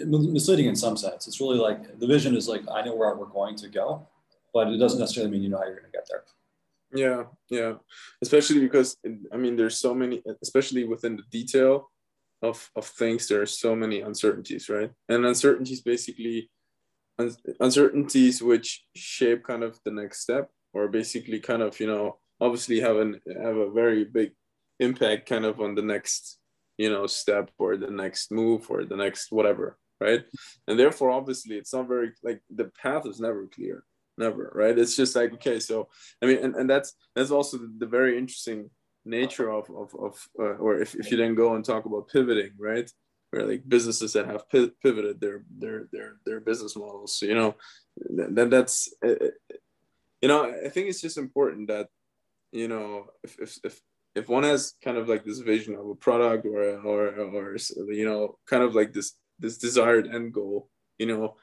misleading 0.00 0.66
in 0.66 0.76
some 0.76 0.96
sense. 0.96 1.26
It's 1.26 1.40
really 1.40 1.58
like 1.58 1.98
the 1.98 2.06
vision 2.06 2.36
is 2.36 2.48
like 2.48 2.62
I 2.70 2.82
know 2.82 2.94
where 2.94 3.14
we're 3.14 3.26
going 3.26 3.56
to 3.56 3.68
go, 3.68 4.06
but 4.52 4.68
it 4.68 4.78
doesn't 4.78 4.98
necessarily 4.98 5.30
mean 5.30 5.42
you 5.42 5.48
know 5.48 5.58
how 5.58 5.64
you're 5.64 5.80
going 5.80 5.90
to 5.90 5.98
get 5.98 6.08
there. 6.10 6.24
Yeah, 6.94 7.24
yeah. 7.48 7.74
Especially 8.20 8.60
because 8.60 8.96
I 9.32 9.36
mean, 9.36 9.56
there's 9.56 9.78
so 9.78 9.94
many, 9.94 10.22
especially 10.42 10.84
within 10.84 11.16
the 11.16 11.22
detail 11.30 11.90
of 12.42 12.70
of 12.76 12.86
things. 12.86 13.28
There 13.28 13.42
are 13.42 13.46
so 13.46 13.74
many 13.74 14.00
uncertainties, 14.00 14.68
right? 14.68 14.90
And 15.08 15.24
uncertainties 15.24 15.80
basically 15.80 16.50
un- 17.18 17.36
uncertainties 17.60 18.42
which 18.42 18.84
shape 18.96 19.44
kind 19.44 19.62
of 19.62 19.78
the 19.84 19.92
next 19.92 20.20
step, 20.20 20.50
or 20.72 20.88
basically 20.88 21.40
kind 21.40 21.62
of 21.62 21.78
you 21.80 21.86
know 21.86 22.18
obviously 22.40 22.80
have 22.80 22.96
an 22.96 23.20
have 23.42 23.56
a 23.56 23.70
very 23.70 24.04
big 24.04 24.32
impact 24.80 25.28
kind 25.28 25.44
of 25.44 25.60
on 25.60 25.74
the 25.74 25.82
next 25.82 26.38
you 26.76 26.90
know 26.90 27.06
step 27.06 27.50
or 27.58 27.76
the 27.76 27.90
next 27.90 28.32
move 28.32 28.68
or 28.68 28.84
the 28.84 28.96
next 28.96 29.30
whatever 29.30 29.78
right 30.00 30.24
and 30.66 30.78
therefore 30.78 31.10
obviously 31.10 31.56
it's 31.56 31.72
not 31.72 31.86
very 31.86 32.10
like 32.24 32.40
the 32.54 32.70
path 32.82 33.06
is 33.06 33.20
never 33.20 33.46
clear 33.46 33.84
never 34.18 34.50
right 34.54 34.78
it's 34.78 34.96
just 34.96 35.14
like 35.14 35.32
okay 35.32 35.60
so 35.60 35.88
i 36.22 36.26
mean 36.26 36.38
and, 36.38 36.54
and 36.56 36.68
that's 36.68 36.94
that's 37.14 37.30
also 37.30 37.56
the, 37.58 37.72
the 37.78 37.86
very 37.86 38.18
interesting 38.18 38.68
nature 39.04 39.50
of 39.50 39.68
of, 39.70 39.94
of 39.98 40.28
uh, 40.38 40.56
or 40.64 40.80
if, 40.80 40.94
if 40.94 41.10
you 41.10 41.16
then 41.16 41.34
go 41.34 41.54
and 41.54 41.64
talk 41.64 41.84
about 41.84 42.08
pivoting 42.08 42.52
right? 42.58 42.90
Where 43.30 43.46
like 43.46 43.62
businesses 43.66 44.12
that 44.12 44.26
have 44.26 44.48
pivoted 44.50 45.20
their 45.20 45.44
their 45.58 45.88
their 45.92 46.16
their 46.26 46.40
business 46.40 46.76
models 46.76 47.22
you 47.22 47.34
know? 47.34 47.54
Then 47.96 48.50
that's 48.50 48.92
uh, 49.04 49.14
you 50.22 50.28
know 50.28 50.44
i 50.64 50.68
think 50.68 50.88
it's 50.88 51.00
just 51.00 51.18
important 51.18 51.68
that 51.68 51.88
you 52.52 52.68
know 52.68 53.06
if, 53.22 53.38
if, 53.38 53.58
if 53.64 53.80
if 54.14 54.28
one 54.28 54.44
has 54.44 54.74
kind 54.84 54.96
of 54.96 55.08
like 55.08 55.24
this 55.24 55.40
vision 55.40 55.74
of 55.74 55.86
a 55.88 55.94
product 55.94 56.46
or 56.46 56.62
or 56.80 57.08
or 57.08 57.56
you 57.88 58.06
know 58.06 58.38
kind 58.46 58.62
of 58.62 58.74
like 58.74 58.92
this 58.92 59.14
this 59.38 59.58
desired 59.58 60.06
end 60.06 60.32
goal 60.32 60.68
you 60.98 61.06
know 61.06 61.34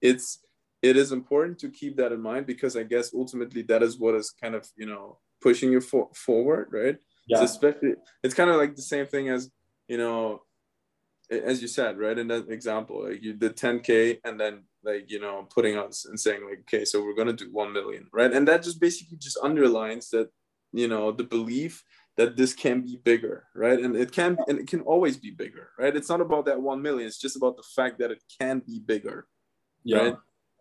it's 0.00 0.38
it 0.80 0.96
is 0.96 1.12
important 1.12 1.58
to 1.58 1.70
keep 1.70 1.96
that 1.96 2.12
in 2.12 2.20
mind 2.20 2.46
because 2.46 2.76
i 2.76 2.82
guess 2.82 3.12
ultimately 3.14 3.62
that 3.62 3.82
is 3.82 3.98
what 3.98 4.14
is 4.14 4.34
kind 4.42 4.54
of 4.54 4.66
you 4.76 4.86
know 4.86 5.18
pushing 5.42 5.72
you 5.72 5.80
for, 5.80 6.08
forward 6.14 6.68
right? 6.72 6.96
Yeah. 7.26 7.42
It's 7.42 7.52
especially 7.52 7.94
it's 8.22 8.34
kind 8.34 8.50
of 8.50 8.56
like 8.56 8.74
the 8.74 8.82
same 8.82 9.06
thing 9.06 9.28
as 9.28 9.50
you 9.88 9.98
know 9.98 10.42
as 11.30 11.62
you 11.62 11.68
said 11.68 11.98
right? 11.98 12.18
In 12.18 12.28
that 12.28 12.48
example 12.48 13.04
like 13.08 13.22
you 13.22 13.34
did 13.34 13.56
10k 13.56 14.18
and 14.24 14.38
then 14.38 14.64
like 14.84 15.10
you 15.10 15.20
know 15.20 15.46
putting 15.54 15.76
us 15.76 16.04
and 16.04 16.18
saying 16.18 16.44
like 16.48 16.60
okay 16.60 16.84
so 16.84 17.02
we're 17.02 17.14
gonna 17.14 17.32
do 17.32 17.50
1 17.52 17.72
million 17.72 18.06
right? 18.12 18.32
And 18.32 18.46
that 18.48 18.62
just 18.62 18.80
basically 18.80 19.18
just 19.18 19.38
underlines 19.42 20.10
that 20.10 20.30
you 20.72 20.88
know 20.88 21.12
the 21.12 21.24
belief 21.24 21.84
that 22.18 22.36
this 22.36 22.52
can 22.52 22.82
be 22.82 22.98
bigger 23.02 23.44
right? 23.54 23.78
And 23.78 23.96
it 23.96 24.12
can 24.12 24.36
and 24.48 24.58
it 24.58 24.66
can 24.66 24.80
always 24.82 25.16
be 25.16 25.30
bigger 25.30 25.70
right? 25.78 25.96
It's 25.96 26.08
not 26.08 26.20
about 26.20 26.46
that 26.46 26.60
1 26.60 26.82
million 26.82 27.06
it's 27.06 27.18
just 27.18 27.36
about 27.36 27.56
the 27.56 27.64
fact 27.76 27.98
that 27.98 28.10
it 28.10 28.22
can 28.40 28.60
be 28.60 28.80
bigger 28.80 29.26
yeah. 29.84 29.98
right? 29.98 30.16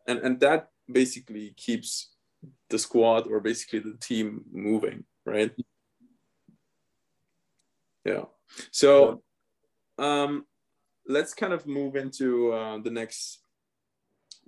And 0.08 0.20
and 0.20 0.40
that 0.42 0.70
basically 0.92 1.54
keeps 1.58 2.11
the 2.70 2.80
squad 2.80 3.28
or 3.28 3.40
basically 3.40 3.80
the 3.80 3.98
team 4.00 4.44
moving 4.52 5.04
right 5.26 5.52
yeah 8.06 8.24
so 8.72 9.22
um 9.98 10.46
let's 11.08 11.34
kind 11.34 11.54
of 11.54 11.68
move 11.68 11.96
into 11.96 12.52
uh, 12.54 12.78
the 12.80 12.90
next 12.90 13.40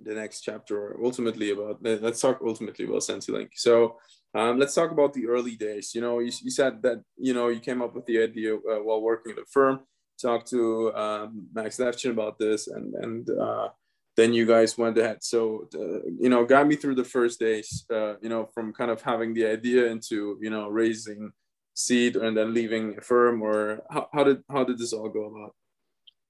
the 0.02 0.14
next 0.14 0.40
chapter 0.40 0.96
ultimately 1.02 1.50
about 1.50 1.78
let's 1.82 2.20
talk 2.20 2.40
ultimately 2.44 2.84
about 2.84 3.02
SentiLink. 3.02 3.50
So 3.54 3.96
um, 4.34 4.58
let's 4.58 4.74
talk 4.74 4.90
about 4.90 5.12
the 5.12 5.26
early 5.28 5.56
days. 5.56 5.94
You 5.94 6.00
know, 6.00 6.18
you, 6.18 6.32
you 6.42 6.50
said 6.50 6.82
that 6.82 7.02
you 7.16 7.34
know 7.34 7.48
you 7.48 7.60
came 7.60 7.80
up 7.80 7.94
with 7.94 8.06
the 8.06 8.22
idea 8.22 8.56
uh, 8.56 8.82
while 8.82 9.00
working 9.00 9.32
at 9.32 9.38
Affirm. 9.38 9.80
Talked 10.20 10.48
to 10.50 10.94
um, 10.94 11.46
Max 11.52 11.78
Levchin 11.78 12.10
about 12.10 12.38
this, 12.38 12.68
and 12.68 12.94
and 12.94 13.30
uh, 13.30 13.68
then 14.16 14.32
you 14.32 14.46
guys 14.46 14.78
went 14.78 14.98
ahead. 14.98 15.22
So 15.22 15.68
uh, 15.74 16.08
you 16.18 16.28
know, 16.28 16.44
got 16.44 16.66
me 16.66 16.76
through 16.76 16.94
the 16.96 17.04
first 17.04 17.40
days. 17.40 17.84
Uh, 17.92 18.14
you 18.20 18.28
know, 18.28 18.48
from 18.54 18.72
kind 18.72 18.90
of 18.90 19.02
having 19.02 19.34
the 19.34 19.46
idea 19.46 19.86
into 19.86 20.38
you 20.40 20.50
know 20.50 20.68
raising 20.68 21.32
seed 21.74 22.16
and 22.16 22.36
then 22.36 22.54
leaving 22.54 22.96
Affirm, 22.98 23.42
or 23.42 23.82
how, 23.90 24.08
how 24.12 24.24
did 24.24 24.42
how 24.50 24.64
did 24.64 24.78
this 24.78 24.92
all 24.92 25.08
go 25.08 25.24
about? 25.24 25.54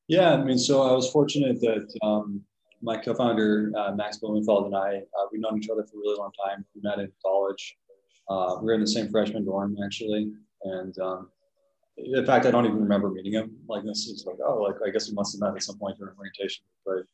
Yeah, 0.09 0.35
I 0.35 0.44
mean, 0.44 0.59
so 0.59 0.83
I 0.83 0.92
was 0.92 1.11
fortunate 1.11 1.61
that 1.61 1.87
um, 2.03 2.42
my 2.83 2.97
co-founder 2.97 3.73
uh, 3.77 3.92
Max 3.92 4.18
Blumenfeld 4.18 4.66
and 4.66 4.77
I 4.77 4.97
uh, 4.99 5.27
we've 5.31 5.40
known 5.40 5.59
each 5.59 5.70
other 5.70 5.85
for 5.85 5.97
a 5.97 6.01
really 6.01 6.18
long 6.18 6.33
time. 6.44 6.64
We 6.75 6.81
met 6.83 6.99
in 6.99 7.11
college. 7.25 7.77
Uh, 8.29 8.57
we 8.61 8.66
were 8.66 8.75
in 8.75 8.81
the 8.81 8.87
same 8.87 9.11
freshman 9.11 9.44
dorm 9.44 9.77
actually, 9.85 10.33
and 10.62 10.99
um, 10.99 11.29
in 11.97 12.27
fact, 12.27 12.47
I 12.47 12.51
don't 12.51 12.66
even 12.66 12.81
remember 12.81 13.11
meeting 13.11 13.33
him. 13.33 13.57
Like 13.68 13.85
this 13.85 14.07
is 14.07 14.25
like 14.27 14.37
oh, 14.47 14.62
like 14.62 14.77
I 14.87 14.90
guess 14.90 15.09
we 15.09 15.14
must 15.14 15.35
have 15.35 15.40
met 15.40 15.57
at 15.57 15.62
some 15.62 15.79
point 15.79 15.99
during 15.99 16.16
orientation. 16.18 16.64
But 16.85 17.05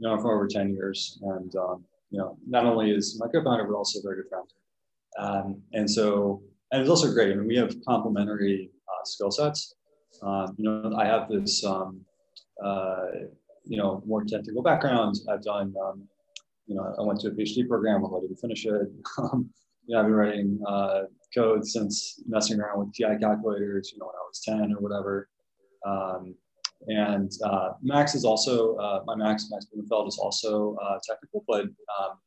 you 0.00 0.08
know, 0.08 0.18
for 0.18 0.34
over 0.34 0.48
ten 0.48 0.74
years, 0.74 1.18
and 1.22 1.54
um, 1.56 1.84
you 2.10 2.18
know, 2.18 2.36
not 2.46 2.64
only 2.64 2.90
is 2.90 3.20
my 3.20 3.28
co-founder 3.28 3.64
but 3.64 3.76
also 3.76 4.00
a 4.00 4.02
very 4.02 4.16
good 4.16 4.28
friend. 4.28 4.48
Um, 5.18 5.62
and 5.72 5.88
so, 5.88 6.42
and 6.72 6.80
it's 6.80 6.90
also 6.90 7.12
great. 7.12 7.32
I 7.32 7.34
mean, 7.36 7.46
we 7.46 7.56
have 7.56 7.74
complementary 7.86 8.70
uh, 8.88 9.04
skill 9.04 9.30
sets. 9.30 9.74
Um, 10.22 10.54
you 10.58 10.64
know, 10.64 10.96
I 10.96 11.04
have 11.04 11.28
this 11.28 11.64
um, 11.64 12.00
uh, 12.64 13.06
you 13.64 13.76
know, 13.76 14.02
more 14.06 14.24
technical 14.24 14.62
background. 14.62 15.16
I've 15.30 15.42
done, 15.42 15.74
um, 15.82 16.08
you 16.66 16.74
know, 16.74 16.94
I 16.98 17.02
went 17.02 17.20
to 17.20 17.28
a 17.28 17.30
PhD 17.30 17.68
program, 17.68 18.04
although 18.04 18.18
I 18.18 18.20
didn't 18.22 18.36
finish 18.36 18.66
it. 18.66 18.88
Um, 19.18 19.50
you 19.86 19.96
know, 19.96 20.00
I've 20.00 20.06
been 20.06 20.14
writing 20.14 20.60
uh, 20.68 21.02
code 21.34 21.66
since 21.66 22.22
messing 22.28 22.60
around 22.60 22.78
with 22.78 22.94
TI 22.94 23.18
calculators, 23.20 23.90
you 23.92 23.98
know, 23.98 24.06
when 24.06 24.14
I 24.14 24.24
was 24.28 24.40
10 24.44 24.74
or 24.74 24.80
whatever. 24.80 25.28
Um, 25.84 26.34
and 26.88 27.30
uh, 27.44 27.70
Max 27.82 28.14
is 28.14 28.24
also, 28.24 28.76
uh, 28.76 29.02
my 29.06 29.14
Max, 29.14 29.48
Max 29.50 29.66
Blumenfeld 29.66 30.08
is 30.08 30.18
also 30.18 30.76
uh, 30.82 30.98
technical, 31.06 31.44
but 31.46 31.64
um, 31.64 32.18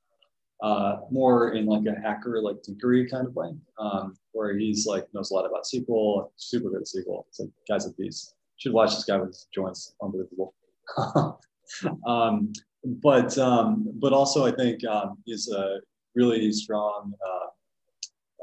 uh, 0.61 0.97
more 1.11 1.53
in 1.53 1.65
like 1.65 1.85
a 1.85 1.99
hacker, 1.99 2.41
like 2.41 2.57
tinkery 2.61 3.09
kind 3.09 3.27
of 3.27 3.35
way, 3.35 3.49
um, 3.79 4.15
where 4.31 4.57
he's 4.57 4.85
like 4.85 5.05
knows 5.13 5.31
a 5.31 5.33
lot 5.33 5.45
about 5.45 5.63
SQL, 5.63 6.29
super 6.37 6.69
good 6.69 6.81
at 6.81 6.87
SQL. 6.87 7.23
It's 7.29 7.39
like 7.39 7.49
guy's 7.67 7.85
a 7.85 7.93
beast. 7.93 8.35
Should 8.57 8.73
watch 8.73 8.91
this 8.91 9.03
guy 9.03 9.17
with 9.17 9.29
his 9.29 9.47
joints, 9.53 9.95
unbelievable. 10.01 10.53
um, 12.07 12.53
but 13.01 13.37
um, 13.37 13.87
but 13.95 14.13
also 14.13 14.45
I 14.45 14.51
think 14.51 14.85
um, 14.85 15.17
is 15.27 15.51
a 15.51 15.79
really 16.15 16.51
strong 16.51 17.13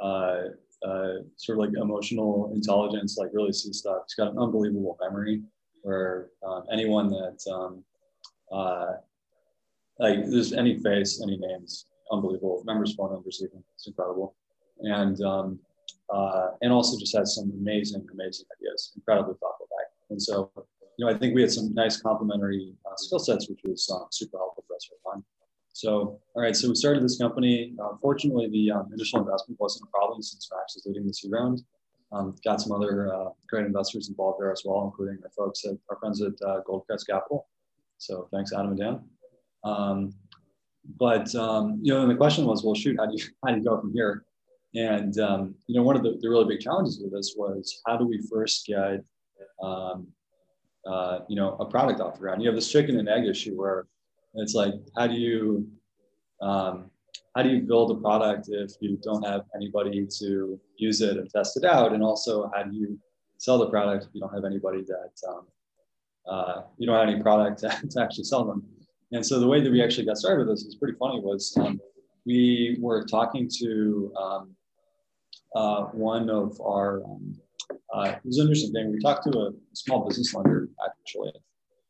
uh, 0.03 0.49
uh, 0.87 1.13
sort 1.37 1.59
of 1.59 1.65
like 1.65 1.83
emotional 1.83 2.53
intelligence, 2.55 3.17
like 3.19 3.31
really 3.33 3.53
see 3.53 3.73
stuff. 3.73 4.03
He's 4.07 4.15
got 4.15 4.33
an 4.33 4.39
unbelievable 4.39 4.99
memory. 5.01 5.43
Where 5.83 6.29
um, 6.47 6.65
anyone 6.73 7.09
that 7.09 7.39
um, 7.53 7.85
uh, 8.53 8.93
like 9.99 10.27
there's 10.27 10.53
any 10.53 10.79
face, 10.79 11.21
any 11.23 11.37
names, 11.37 11.87
unbelievable. 12.11 12.63
Members' 12.65 12.95
phone 12.95 13.13
numbers, 13.13 13.43
even 13.43 13.63
it's 13.75 13.87
incredible, 13.87 14.35
and 14.81 15.21
um, 15.23 15.59
uh, 16.13 16.49
and 16.63 16.73
also 16.73 16.99
just 16.99 17.17
has 17.17 17.35
some 17.35 17.53
amazing, 17.59 18.07
amazing 18.13 18.47
ideas. 18.59 18.93
Incredibly 18.97 19.35
thoughtful 19.35 19.69
guy, 19.71 19.85
and 20.11 20.21
so 20.21 20.51
you 20.97 21.05
know 21.05 21.13
I 21.13 21.19
think 21.19 21.35
we 21.35 21.43
had 21.43 21.53
some 21.53 21.73
nice 21.75 22.01
complementary 22.01 22.75
uh, 22.87 22.97
skill 22.97 23.19
sets, 23.19 23.49
which 23.49 23.61
was 23.65 23.89
uh, 23.93 24.07
super 24.11 24.39
helpful 24.39 24.65
for 24.67 24.77
us 24.77 24.89
for 24.89 25.13
time. 25.13 25.25
So, 25.73 26.21
all 26.35 26.43
right, 26.43 26.55
so 26.55 26.69
we 26.69 26.75
started 26.75 27.03
this 27.03 27.17
company. 27.17 27.75
Fortunately, 28.03 28.49
the 28.51 28.73
um, 28.73 28.91
initial 28.93 29.21
investment 29.21 29.59
wasn't 29.61 29.89
a 29.89 29.91
problem 29.91 30.21
since 30.21 30.49
Max 30.53 30.77
is 30.77 30.85
leading 30.85 31.11
seed 31.13 31.31
round. 31.31 31.63
Um, 32.13 32.35
got 32.45 32.61
some 32.61 32.73
other 32.73 33.15
uh, 33.15 33.31
great 33.49 33.67
investors 33.67 34.09
involved 34.09 34.41
there 34.41 34.51
as 34.51 34.63
well, 34.65 34.85
including 34.85 35.19
our 35.23 35.31
folks 35.31 35.65
at 35.65 35.77
our 35.89 35.97
friends 35.97 36.21
at 36.21 36.33
uh, 36.45 36.61
Goldcrest 36.69 37.07
Capital. 37.09 37.47
So 37.99 38.29
thanks, 38.33 38.53
Adam 38.53 38.73
and 38.73 38.79
Dan. 38.79 39.01
Um, 39.63 40.15
but 40.99 41.33
um, 41.35 41.79
you 41.83 41.93
know, 41.93 42.03
and 42.03 42.11
the 42.11 42.17
question 42.17 42.47
was, 42.47 42.65
well, 42.65 42.75
shoot, 42.75 42.97
how 42.99 43.07
do 43.07 43.13
you 43.17 43.25
how 43.45 43.53
do 43.53 43.59
you 43.59 43.65
go 43.65 43.81
from 43.81 43.93
here? 43.93 44.25
And 44.75 45.19
um, 45.19 45.55
you 45.67 45.77
know, 45.77 45.83
one 45.83 45.97
of 45.97 46.03
the, 46.03 46.19
the, 46.21 46.29
really 46.29 46.47
big 46.47 46.61
challenges 46.61 47.01
with 47.03 47.13
this 47.13 47.35
was 47.37 47.81
how 47.87 47.97
do 47.97 48.07
we 48.07 48.21
first 48.31 48.67
get 48.67 49.05
um, 49.63 50.07
uh, 50.87 51.21
you 51.29 51.37
know 51.37 51.57
a 51.61 51.65
product 51.65 52.01
off 52.01 52.15
the 52.15 52.21
ground? 52.21 52.43
You 52.43 52.49
have 52.49 52.57
this 52.57 52.71
chicken 52.71 52.99
and 52.99 53.09
egg 53.09 53.27
issue 53.27 53.57
where 53.57 53.87
it's 54.35 54.55
like, 54.55 54.75
how 54.97 55.07
do 55.07 55.15
you 55.15 55.69
um, 56.41 56.90
how 57.35 57.43
do 57.43 57.49
you 57.49 57.61
build 57.63 57.91
a 57.93 57.95
product 57.95 58.49
if 58.49 58.73
you 58.81 58.99
don't 59.03 59.25
have 59.25 59.43
anybody 59.55 60.07
to 60.19 60.61
use 60.77 61.01
it 61.01 61.17
and 61.17 61.31
test 61.31 61.57
it 61.57 61.65
out? 61.65 61.93
And 61.93 62.03
also, 62.03 62.51
how 62.55 62.65
do 62.65 62.75
you 62.75 62.99
sell 63.39 63.59
the 63.59 63.71
product 63.71 64.07
if 64.07 64.11
you 64.15 64.21
don't 64.21 64.35
have 64.35 64.45
anybody 64.45 64.83
that 64.83 65.29
um, 65.29 65.47
uh, 66.29 66.63
you 66.77 66.87
don't 66.87 66.99
have 66.99 67.09
any 67.09 67.23
product 67.23 67.61
to, 67.61 67.69
to, 67.89 68.03
actually 68.03 68.25
sell 68.25 68.45
them? 68.45 68.65
And 69.13 69.25
so 69.25 69.39
the 69.39 69.47
way 69.47 69.61
that 69.61 69.71
we 69.71 69.83
actually 69.83 70.07
got 70.07 70.19
started 70.19 70.47
with 70.47 70.57
this 70.57 70.67
is 70.67 70.75
pretty 70.75 70.97
funny. 70.99 71.21
Was 71.21 71.57
um, 71.59 71.81
we 72.27 72.77
were 72.81 73.05
talking 73.05 73.49
to 73.59 74.13
um, 74.21 74.57
uh, 75.55 75.85
one 75.87 76.31
of 76.31 76.61
our 76.61 77.03
um, 77.05 77.39
uh, 77.95 78.15
it 78.17 78.21
was 78.25 78.39
an 78.39 78.47
interesting 78.47 78.73
thing. 78.73 78.91
We 78.91 78.99
talked 78.99 79.31
to 79.31 79.39
a 79.39 79.51
small 79.73 80.07
business 80.07 80.35
lender 80.35 80.69
actually, 80.85 81.33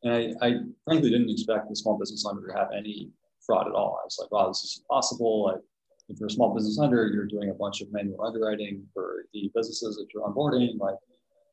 and 0.03 0.13
I, 0.41 0.47
I 0.47 0.53
frankly 0.85 1.09
didn't 1.09 1.29
expect 1.29 1.69
the 1.69 1.75
small 1.75 1.97
business 1.97 2.25
lender 2.25 2.47
to 2.47 2.53
have 2.53 2.69
any 2.75 3.11
fraud 3.45 3.67
at 3.67 3.73
all. 3.73 3.99
I 4.01 4.05
was 4.05 4.17
like, 4.19 4.31
wow, 4.31 4.47
this 4.47 4.63
is 4.63 4.81
impossible. 4.83 5.45
Like, 5.45 5.61
if 6.09 6.19
you're 6.19 6.27
a 6.27 6.31
small 6.31 6.53
business 6.53 6.77
lender, 6.77 7.07
you're 7.07 7.25
doing 7.25 7.49
a 7.49 7.53
bunch 7.53 7.81
of 7.81 7.91
manual 7.91 8.25
underwriting 8.25 8.85
for 8.93 9.25
the 9.33 9.51
businesses 9.55 9.95
that 9.95 10.07
you're 10.13 10.23
onboarding. 10.23 10.77
Like, 10.77 10.95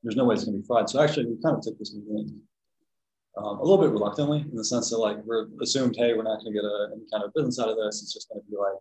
there's 0.03 0.17
no 0.17 0.25
way 0.25 0.35
it's 0.35 0.45
going 0.45 0.57
to 0.57 0.61
be 0.61 0.67
fraud. 0.67 0.91
So 0.91 1.01
actually, 1.01 1.27
we 1.27 1.43
kind 1.43 1.57
of 1.57 1.63
took 1.63 1.79
this 1.79 1.95
meeting 1.95 2.41
um, 3.37 3.59
a 3.59 3.63
little 3.63 3.79
bit 3.79 3.91
reluctantly 3.91 4.41
in 4.41 4.57
the 4.57 4.65
sense 4.65 4.91
that 4.91 4.99
like 4.99 5.19
we're 5.25 5.47
assumed, 5.63 5.97
hey, 5.97 6.15
we're 6.15 6.25
not 6.25 6.41
going 6.41 6.53
to 6.53 6.61
get 6.61 6.65
a, 6.65 6.89
any 6.93 7.05
kind 7.13 7.25
of 7.25 7.33
business 7.35 7.61
out 7.61 7.69
of 7.69 7.77
this. 7.77 8.03
It's 8.03 8.13
just 8.13 8.29
going 8.29 8.41
to 8.41 8.51
be 8.51 8.57
like, 8.57 8.79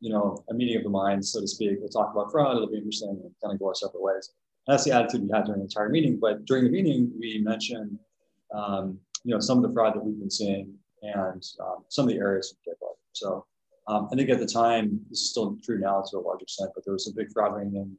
you 0.00 0.10
know, 0.10 0.44
a 0.50 0.54
meeting 0.54 0.76
of 0.76 0.84
the 0.84 0.90
minds, 0.90 1.32
so 1.32 1.40
to 1.40 1.48
speak. 1.48 1.78
We'll 1.80 1.88
talk 1.88 2.12
about 2.12 2.30
fraud. 2.30 2.56
It'll 2.56 2.68
be 2.68 2.76
interesting 2.76 3.08
and 3.08 3.32
kind 3.42 3.52
of 3.52 3.58
go 3.58 3.68
our 3.68 3.74
separate 3.74 4.02
ways. 4.02 4.30
And 4.66 4.74
that's 4.74 4.84
the 4.84 4.92
attitude 4.92 5.22
we 5.22 5.30
had 5.32 5.46
during 5.46 5.60
the 5.60 5.64
entire 5.64 5.88
meeting. 5.88 6.18
But 6.20 6.44
during 6.44 6.64
the 6.64 6.70
meeting, 6.70 7.10
we 7.18 7.40
mentioned, 7.42 7.98
um, 8.54 8.98
you 9.24 9.34
know, 9.34 9.40
some 9.40 9.58
of 9.58 9.64
the 9.64 9.72
fraud 9.72 9.94
that 9.94 10.04
we've 10.04 10.18
been 10.18 10.30
seeing 10.30 10.74
and 11.02 11.42
um, 11.60 11.84
some 11.88 12.04
of 12.04 12.10
the 12.10 12.16
areas 12.16 12.52
of 12.52 12.58
particular. 12.62 12.92
So 13.12 13.46
um, 13.88 14.08
I 14.12 14.16
think 14.16 14.30
at 14.30 14.38
the 14.38 14.46
time, 14.46 15.00
this 15.08 15.20
is 15.20 15.30
still 15.30 15.56
true 15.64 15.78
now 15.78 16.02
to 16.10 16.18
a 16.18 16.20
large 16.20 16.42
extent, 16.42 16.70
but 16.74 16.84
there 16.84 16.92
was 16.92 17.08
a 17.08 17.14
big 17.14 17.32
fraud 17.32 17.54
ring 17.54 17.74
in 17.74 17.96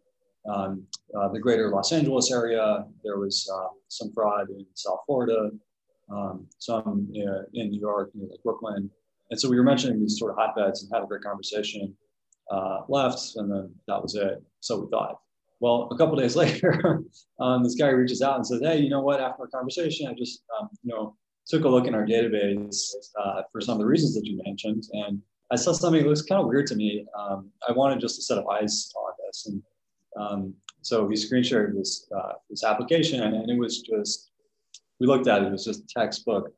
um, 0.51 0.83
uh, 1.17 1.29
the 1.29 1.39
greater 1.39 1.69
Los 1.69 1.91
Angeles 1.91 2.31
area. 2.31 2.85
There 3.03 3.17
was 3.17 3.49
uh, 3.53 3.69
some 3.87 4.11
fraud 4.13 4.49
in 4.49 4.65
South 4.75 4.99
Florida, 5.05 5.51
um, 6.11 6.47
some 6.59 7.11
uh, 7.15 7.43
in 7.53 7.71
New 7.71 7.79
York, 7.79 8.11
you 8.13 8.21
know, 8.21 8.27
like 8.29 8.43
Brooklyn. 8.43 8.89
And 9.31 9.39
so 9.39 9.49
we 9.49 9.57
were 9.57 9.63
mentioning 9.63 9.99
these 9.99 10.17
sort 10.17 10.31
of 10.31 10.37
hotbeds 10.37 10.83
and 10.83 10.91
had 10.93 11.03
a 11.03 11.07
great 11.07 11.23
conversation. 11.23 11.95
Uh, 12.51 12.81
left, 12.87 13.35
and 13.35 13.51
then 13.51 13.71
that 13.87 14.01
was 14.01 14.15
it. 14.15 14.41
So 14.59 14.79
we 14.79 14.89
thought. 14.89 15.19
Well, 15.59 15.87
a 15.91 15.97
couple 15.97 16.15
days 16.15 16.35
later, 16.35 17.03
um, 17.39 17.63
this 17.63 17.75
guy 17.75 17.89
reaches 17.89 18.23
out 18.23 18.37
and 18.37 18.47
says, 18.47 18.59
"Hey, 18.59 18.79
you 18.79 18.89
know 18.89 19.01
what? 19.01 19.21
After 19.21 19.43
our 19.43 19.47
conversation, 19.49 20.07
I 20.07 20.13
just, 20.13 20.41
um, 20.59 20.67
you 20.81 20.91
know, 20.91 21.15
took 21.49 21.65
a 21.65 21.69
look 21.69 21.87
in 21.87 21.95
our 21.95 22.05
database 22.05 22.93
uh, 23.21 23.41
for 23.51 23.59
some 23.59 23.73
of 23.73 23.79
the 23.79 23.85
reasons 23.85 24.13
that 24.15 24.25
you 24.25 24.41
mentioned, 24.45 24.83
and 24.93 25.21
I 25.51 25.55
saw 25.55 25.73
something 25.73 26.03
that 26.03 26.07
looks 26.07 26.21
kind 26.21 26.41
of 26.41 26.47
weird 26.47 26.67
to 26.67 26.75
me. 26.75 27.05
Um, 27.17 27.49
I 27.67 27.71
wanted 27.71 27.99
just 27.99 28.19
a 28.19 28.21
set 28.21 28.37
of 28.37 28.47
eyes 28.47 28.91
on 28.95 29.13
this, 29.25 29.47
and 29.47 29.63
um, 30.19 30.53
so 30.81 31.09
he 31.09 31.15
screen 31.15 31.43
shared 31.43 31.75
this 31.75 32.07
uh, 32.15 32.33
this 32.49 32.63
application, 32.63 33.21
and 33.21 33.49
it 33.49 33.57
was 33.57 33.81
just 33.81 34.31
we 34.99 35.07
looked 35.07 35.27
at 35.27 35.41
it. 35.41 35.47
It 35.47 35.51
was 35.51 35.65
just 35.65 35.89
textbook 35.89 36.53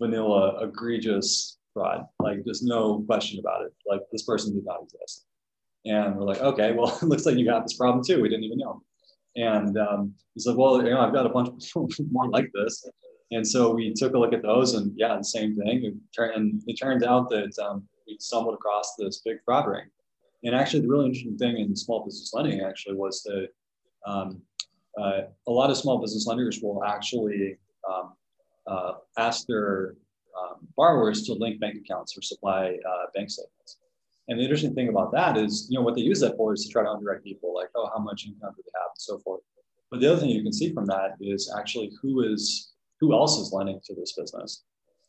vanilla 0.00 0.62
egregious 0.62 1.58
fraud. 1.72 2.06
Like 2.20 2.38
there's 2.44 2.62
no 2.62 3.00
question 3.06 3.40
about 3.40 3.62
it. 3.64 3.72
Like 3.86 4.00
this 4.12 4.22
person 4.22 4.54
did 4.54 4.64
not 4.64 4.82
exist. 4.82 5.26
And 5.84 6.16
we're 6.16 6.24
like, 6.24 6.40
okay, 6.40 6.72
well, 6.72 6.96
it 7.02 7.06
looks 7.06 7.26
like 7.26 7.36
you 7.36 7.44
got 7.44 7.64
this 7.64 7.76
problem 7.76 8.04
too. 8.04 8.20
We 8.20 8.28
didn't 8.28 8.44
even 8.44 8.58
know. 8.58 8.82
And 9.36 9.78
um, 9.78 10.14
he's 10.34 10.46
like, 10.46 10.56
well, 10.56 10.82
you 10.82 10.90
know, 10.90 11.00
I've 11.00 11.12
got 11.12 11.26
a 11.26 11.28
bunch 11.28 11.72
more 12.10 12.28
like 12.28 12.50
this. 12.54 12.88
And 13.32 13.46
so 13.46 13.74
we 13.74 13.92
took 13.92 14.14
a 14.14 14.18
look 14.18 14.32
at 14.32 14.42
those, 14.42 14.74
and 14.74 14.92
yeah, 14.96 15.16
the 15.16 15.24
same 15.24 15.56
thing. 15.56 15.84
And 16.18 16.62
it 16.66 16.74
turned 16.74 17.04
out 17.04 17.28
that 17.30 17.52
um, 17.58 17.82
we 18.06 18.16
stumbled 18.20 18.54
across 18.54 18.94
this 18.96 19.20
big 19.24 19.38
fraud 19.44 19.66
ring. 19.66 19.86
And 20.44 20.54
actually, 20.54 20.80
the 20.80 20.88
really 20.88 21.06
interesting 21.06 21.36
thing 21.36 21.58
in 21.58 21.74
small 21.74 22.04
business 22.04 22.32
lending 22.32 22.60
actually 22.60 22.94
was 22.94 23.22
that 23.24 23.48
um, 24.06 24.40
uh, 25.00 25.22
a 25.46 25.50
lot 25.50 25.70
of 25.70 25.76
small 25.76 25.98
business 25.98 26.26
lenders 26.26 26.60
will 26.62 26.84
actually 26.84 27.58
um, 27.90 28.12
uh, 28.66 28.92
ask 29.18 29.46
their 29.46 29.96
um, 30.40 30.58
borrowers 30.76 31.24
to 31.24 31.32
link 31.32 31.58
bank 31.58 31.76
accounts 31.76 32.16
or 32.16 32.22
supply 32.22 32.76
uh, 32.88 33.06
bank 33.14 33.28
statements. 33.30 33.78
And 34.28 34.38
the 34.38 34.42
interesting 34.42 34.74
thing 34.74 34.88
about 34.88 35.12
that 35.12 35.36
is, 35.36 35.66
you 35.68 35.78
know, 35.78 35.84
what 35.84 35.94
they 35.94 36.02
use 36.02 36.20
that 36.20 36.36
for 36.36 36.52
is 36.52 36.64
to 36.64 36.72
try 36.72 36.82
to 36.82 36.90
underwrite 36.90 37.24
people, 37.24 37.54
like, 37.54 37.70
oh, 37.74 37.88
how 37.92 38.00
much 38.00 38.26
income 38.26 38.52
do 38.56 38.62
they 38.64 38.72
have, 38.74 38.90
and 38.90 39.00
so 39.00 39.18
forth. 39.18 39.40
But 39.90 40.00
the 40.00 40.12
other 40.12 40.20
thing 40.20 40.30
you 40.30 40.42
can 40.42 40.52
see 40.52 40.72
from 40.72 40.86
that 40.86 41.16
is 41.20 41.52
actually 41.56 41.92
who 42.02 42.22
is 42.22 42.72
who 43.00 43.12
else 43.12 43.38
is 43.38 43.52
lending 43.52 43.80
to 43.84 43.94
this 43.94 44.12
business. 44.12 44.64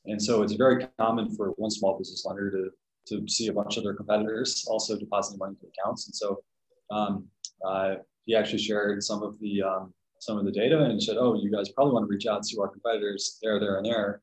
And 0.06 0.22
so 0.22 0.42
it's 0.42 0.54
very 0.54 0.88
common 0.98 1.36
for 1.36 1.50
one 1.58 1.72
small 1.72 1.98
business 1.98 2.26
lender 2.26 2.52
to, 2.52 2.70
to 3.08 3.28
see 3.28 3.48
a 3.48 3.54
bunch 3.54 3.78
of 3.78 3.84
their 3.84 3.94
competitors 3.94 4.66
also 4.68 4.98
depositing 4.98 5.40
money 5.40 5.56
into 5.56 5.68
accounts. 5.68 6.08
And 6.08 6.16
so 6.16 6.42
um, 6.90 7.28
uh, 7.66 7.96
he 8.26 8.36
actually 8.36 8.60
shared 8.60 9.04
some 9.04 9.24
of 9.24 9.40
the 9.40 9.64
um, 9.64 9.94
some 10.20 10.38
of 10.38 10.46
the 10.46 10.52
data 10.52 10.84
and 10.84 11.02
said, 11.02 11.18
"Oh, 11.18 11.36
you 11.36 11.52
guys 11.52 11.70
probably 11.70 11.94
want 11.94 12.04
to 12.04 12.10
reach 12.10 12.26
out 12.26 12.44
to 12.44 12.62
our 12.62 12.70
competitors 12.70 13.38
there, 13.42 13.60
there, 13.60 13.78
and 13.78 13.86
there." 13.86 14.22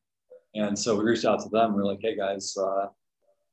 And 0.53 0.77
so 0.77 0.95
we 0.95 1.03
reached 1.03 1.25
out 1.25 1.41
to 1.41 1.49
them. 1.49 1.73
We're 1.73 1.85
like, 1.85 1.99
"Hey 2.01 2.15
guys, 2.15 2.55
uh, 2.57 2.87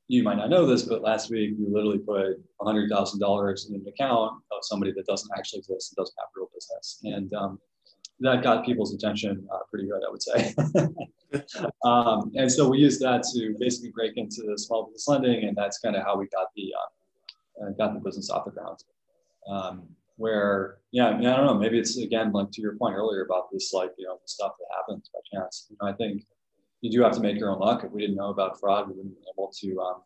you 0.09 0.23
might 0.23 0.37
not 0.37 0.51
know 0.51 0.67
this, 0.67 0.83
but 0.83 1.03
last 1.03 1.31
week 1.31 1.55
you 1.59 1.73
literally 1.73 1.99
put 1.99 2.37
$100,000 2.61 3.69
in 3.69 3.75
an 3.75 3.85
account 3.87 4.33
of 4.51 4.59
somebody 4.63 4.93
that 4.93 5.07
doesn't 5.07 5.31
actually 5.37 5.61
exist 5.61 5.93
and 5.93 6.03
doesn't 6.03 6.17
have 6.19 6.29
real 6.37 6.49
business." 6.55 7.01
And 7.05 7.33
um, 7.35 7.59
that 8.23 8.43
got 8.43 8.65
people's 8.65 8.95
attention 8.95 9.47
uh, 9.53 9.59
pretty 9.71 9.87
good, 9.87 10.03
I 10.07 10.11
would 10.11 10.23
say. 10.23 10.55
um, 11.85 12.33
and 12.35 12.51
so 12.51 12.69
we 12.69 12.79
used 12.79 13.01
that 13.01 13.25
to 13.35 13.55
basically 13.59 13.91
break 13.91 14.17
into 14.17 14.43
the 14.49 14.59
small 14.59 14.85
business 14.85 15.09
lending, 15.09 15.45
and 15.45 15.57
that's 15.57 15.79
kind 15.79 15.97
of 15.97 16.03
how 16.05 16.17
we 16.17 16.27
got 16.29 16.49
the 16.57 16.73
uh, 16.75 17.67
uh, 17.67 17.71
got 17.71 17.95
the 17.95 18.01
business 18.01 18.31
off 18.31 18.45
the 18.45 18.51
ground. 18.51 18.79
Um, 19.49 19.89
where, 20.17 20.79
yeah, 20.93 21.09
I 21.09 21.19
mean, 21.19 21.27
I 21.27 21.37
don't 21.37 21.47
know, 21.47 21.55
maybe 21.55 21.79
it's 21.79 21.97
again 21.99 22.33
like 22.33 22.51
to 22.53 22.61
your 22.61 22.77
point 22.77 22.95
earlier 22.95 23.25
about 23.25 23.51
this, 23.51 23.73
like 23.73 23.91
you 23.99 24.07
know, 24.07 24.19
stuff 24.25 24.53
that 24.59 24.77
happens 24.77 25.11
by 25.13 25.21
chance. 25.39 25.67
You 25.71 25.77
know, 25.81 25.89
I 25.89 25.93
think 25.95 26.25
you 26.81 26.91
do 26.91 27.03
have 27.03 27.13
to 27.13 27.21
make 27.21 27.39
your 27.39 27.51
own 27.51 27.59
luck. 27.59 27.83
If 27.85 27.93
we 27.93 28.03
didn't 28.03 28.17
know 28.17 28.31
about 28.31 28.61
fraud, 28.61 28.89
we 28.89 28.95
wouldn't 28.95 29.15
be 29.15 29.27
able 29.35 29.53
to. 29.61 29.81
Um, 29.81 30.03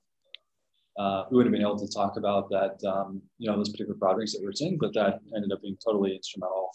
uh, 0.99 1.25
we 1.31 1.37
would 1.37 1.45
have 1.45 1.53
been 1.53 1.61
able 1.61 1.79
to 1.79 1.93
talk 1.93 2.17
about 2.17 2.49
that, 2.49 2.83
um, 2.89 3.21
you 3.37 3.51
know, 3.51 3.55
those 3.55 3.69
particular 3.69 3.99
fraud 3.99 4.17
rings 4.17 4.33
that 4.33 4.41
we 4.41 4.47
were 4.47 4.53
seeing, 4.55 4.79
but 4.79 4.95
that 4.95 5.21
ended 5.35 5.53
up 5.53 5.61
being 5.61 5.77
totally 5.85 6.17
instrumental 6.17 6.71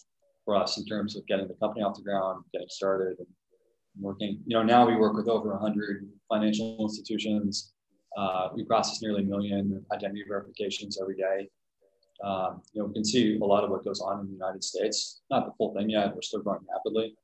for 0.46 0.56
us 0.56 0.78
in 0.78 0.86
terms 0.86 1.16
of 1.16 1.26
getting 1.28 1.48
the 1.48 1.54
company 1.56 1.84
off 1.84 1.96
the 1.96 2.02
ground, 2.02 2.44
getting 2.52 2.68
started, 2.70 3.18
and 3.20 3.28
working. 4.00 4.42
You 4.46 4.58
know, 4.58 4.64
now 4.64 4.88
we 4.88 4.96
work 4.96 5.14
with 5.14 5.28
over 5.28 5.52
100 5.52 6.08
financial 6.30 6.78
institutions. 6.80 7.74
Uh, 8.18 8.50
we 8.54 8.64
process 8.64 9.02
nearly 9.02 9.24
a 9.24 9.26
million 9.26 9.86
identity 9.94 10.24
verifications 10.28 11.00
every 11.02 11.16
day. 11.16 11.50
Um, 12.24 12.62
you 12.74 12.82
know, 12.82 12.88
we 12.88 12.94
can 12.94 13.06
see 13.06 13.38
a 13.38 13.46
lot 13.46 13.64
of 13.64 13.70
what 13.70 13.84
goes 13.84 14.02
on 14.02 14.20
in 14.20 14.28
the 14.28 14.34
United 14.34 14.64
States. 14.64 15.22
Not 15.30 15.46
the 15.46 15.54
full 15.58 15.74
thing 15.74 15.90
yet. 15.90 16.14
We're 16.14 16.22
still 16.22 16.42
growing 16.42 16.62
rapidly. 16.72 17.16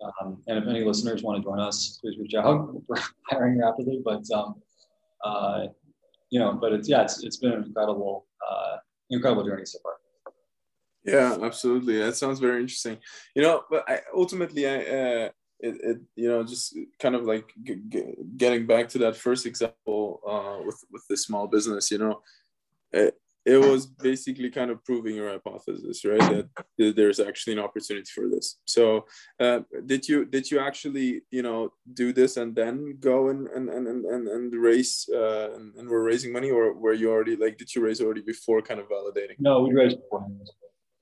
Um, 0.00 0.42
and 0.46 0.58
if 0.58 0.68
any 0.68 0.84
listeners 0.84 1.22
want 1.22 1.38
to 1.38 1.42
join 1.42 1.60
us, 1.60 1.98
please 2.00 2.18
reach 2.18 2.34
out. 2.34 2.72
We're 2.88 3.02
hiring 3.28 3.58
rapidly, 3.58 4.00
but 4.04 4.22
um, 4.32 4.54
uh, 5.24 5.66
you 6.30 6.38
know, 6.38 6.52
but 6.52 6.72
it's 6.72 6.88
yeah, 6.88 7.02
it's, 7.02 7.24
it's 7.24 7.38
been 7.38 7.52
an 7.52 7.64
incredible, 7.64 8.26
uh, 8.48 8.76
incredible 9.10 9.44
journey 9.44 9.64
so 9.64 9.78
far. 9.82 9.94
Yeah, 11.08 11.36
absolutely. 11.42 11.98
That 11.98 12.16
sounds 12.16 12.38
very 12.38 12.60
interesting. 12.60 12.98
You 13.34 13.42
know, 13.42 13.62
but 13.70 13.84
I, 13.88 14.00
ultimately, 14.14 14.66
I 14.68 14.76
uh, 14.76 15.28
it, 15.60 15.74
it 15.82 15.98
you 16.14 16.28
know 16.28 16.44
just 16.44 16.76
kind 17.00 17.14
of 17.14 17.24
like 17.24 17.52
g- 17.62 17.82
g- 17.88 18.14
getting 18.36 18.66
back 18.66 18.88
to 18.90 18.98
that 18.98 19.16
first 19.16 19.46
example 19.46 20.20
uh, 20.26 20.64
with 20.64 20.82
with 20.92 21.04
the 21.08 21.16
small 21.16 21.46
business. 21.46 21.90
You 21.90 21.98
know, 21.98 22.22
it, 22.92 23.14
it 23.44 23.56
was 23.56 23.86
basically 23.86 24.50
kind 24.50 24.70
of 24.70 24.84
proving 24.84 25.16
your 25.16 25.30
hypothesis, 25.30 26.04
right? 26.04 26.20
That 26.76 26.94
there's 26.96 27.18
actually 27.18 27.54
an 27.54 27.60
opportunity 27.60 28.10
for 28.14 28.28
this. 28.28 28.58
So, 28.66 29.06
uh, 29.40 29.60
did 29.86 30.06
you 30.06 30.26
did 30.26 30.50
you 30.50 30.58
actually 30.60 31.22
you 31.30 31.42
know 31.42 31.72
do 31.94 32.12
this 32.12 32.36
and 32.36 32.54
then 32.54 32.98
go 33.00 33.28
and 33.28 33.48
and 33.48 33.70
and 33.70 34.04
and, 34.04 34.28
and 34.28 34.54
raise 34.54 35.08
uh, 35.12 35.54
and, 35.54 35.74
and 35.76 35.88
were 35.88 36.02
raising 36.02 36.32
money, 36.32 36.50
or 36.50 36.74
were 36.74 36.92
you 36.92 37.10
already 37.10 37.36
like 37.36 37.56
did 37.56 37.74
you 37.74 37.82
raise 37.82 38.00
already 38.00 38.20
before 38.20 38.60
kind 38.60 38.80
of 38.80 38.88
validating? 38.88 39.36
No, 39.38 39.60
we 39.60 39.72
raised 39.72 39.96
before. 39.96 40.26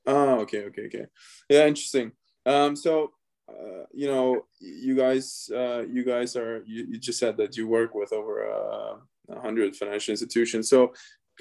Oh, 0.07 0.41
okay, 0.41 0.65
okay, 0.67 0.87
okay. 0.87 1.07
Yeah, 1.49 1.67
interesting. 1.67 2.13
Um, 2.45 2.77
so 2.77 3.13
uh, 3.49 3.85
you 3.93 4.09
know, 4.09 4.45
you 4.61 4.97
guys, 4.97 5.49
uh, 5.55 5.85
you 5.89 6.05
guys 6.05 6.37
are, 6.37 6.63
you, 6.67 6.87
you 6.91 6.99
just 6.99 7.19
said 7.19 7.37
that 7.37 7.57
you 7.57 7.69
work 7.69 7.95
with 7.95 8.13
over 8.13 8.45
uh, 8.45 8.97
a 9.31 9.37
uh, 9.37 9.41
hundred 9.41 9.75
financial 9.77 10.13
institutions. 10.13 10.69
So 10.69 10.93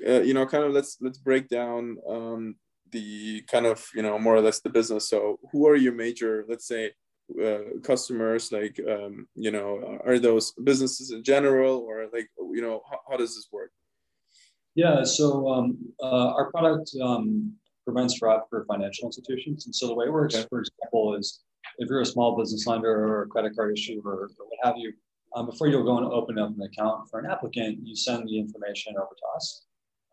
uh, 0.07 0.21
you 0.21 0.33
know, 0.33 0.45
kind 0.45 0.63
of 0.63 0.73
let's 0.73 0.97
let's 1.01 1.17
break 1.17 1.47
down 1.47 1.97
um, 2.09 2.55
the 2.91 3.41
kind 3.43 3.65
of 3.65 3.87
you 3.95 4.01
know 4.01 4.19
more 4.19 4.35
or 4.35 4.41
less 4.41 4.59
the 4.59 4.69
business. 4.69 5.09
So 5.09 5.39
who 5.51 5.67
are 5.67 5.75
your 5.75 5.93
major, 5.93 6.45
let's 6.47 6.67
say, 6.67 6.91
uh, 7.43 7.79
customers? 7.83 8.51
Like 8.51 8.79
um, 8.87 9.27
you 9.35 9.51
know, 9.51 9.99
are 10.05 10.19
those 10.19 10.51
businesses 10.63 11.11
in 11.11 11.23
general, 11.23 11.77
or 11.79 12.07
like 12.13 12.29
you 12.37 12.61
know, 12.61 12.81
how, 12.89 12.99
how 13.09 13.17
does 13.17 13.35
this 13.35 13.47
work? 13.51 13.71
Yeah, 14.75 15.03
so 15.05 15.47
um, 15.47 15.77
uh, 16.03 16.33
our 16.35 16.51
product 16.51 16.91
um, 17.01 17.53
prevents 17.85 18.17
fraud 18.17 18.41
for 18.49 18.65
financial 18.65 19.07
institutions, 19.07 19.65
and 19.65 19.75
so 19.75 19.87
the 19.87 19.95
way 19.95 20.05
it 20.05 20.13
works, 20.13 20.35
okay. 20.35 20.47
for 20.49 20.59
example, 20.59 21.15
is 21.15 21.41
if 21.77 21.89
you're 21.89 22.01
a 22.01 22.05
small 22.05 22.37
business 22.37 22.67
lender 22.67 22.91
or 22.91 23.23
a 23.23 23.27
credit 23.27 23.55
card 23.55 23.77
issuer 23.77 24.01
or, 24.03 24.23
or 24.23 24.45
what 24.47 24.59
have 24.63 24.75
you, 24.77 24.91
um, 25.35 25.45
before 25.45 25.67
you'll 25.67 25.83
go 25.83 25.97
and 25.97 26.07
open 26.07 26.39
up 26.39 26.49
an 26.55 26.61
account 26.61 27.09
for 27.09 27.19
an 27.19 27.29
applicant, 27.29 27.79
you 27.83 27.95
send 27.95 28.27
the 28.27 28.39
information 28.39 28.95
over 28.97 29.09
to 29.09 29.35
us 29.35 29.65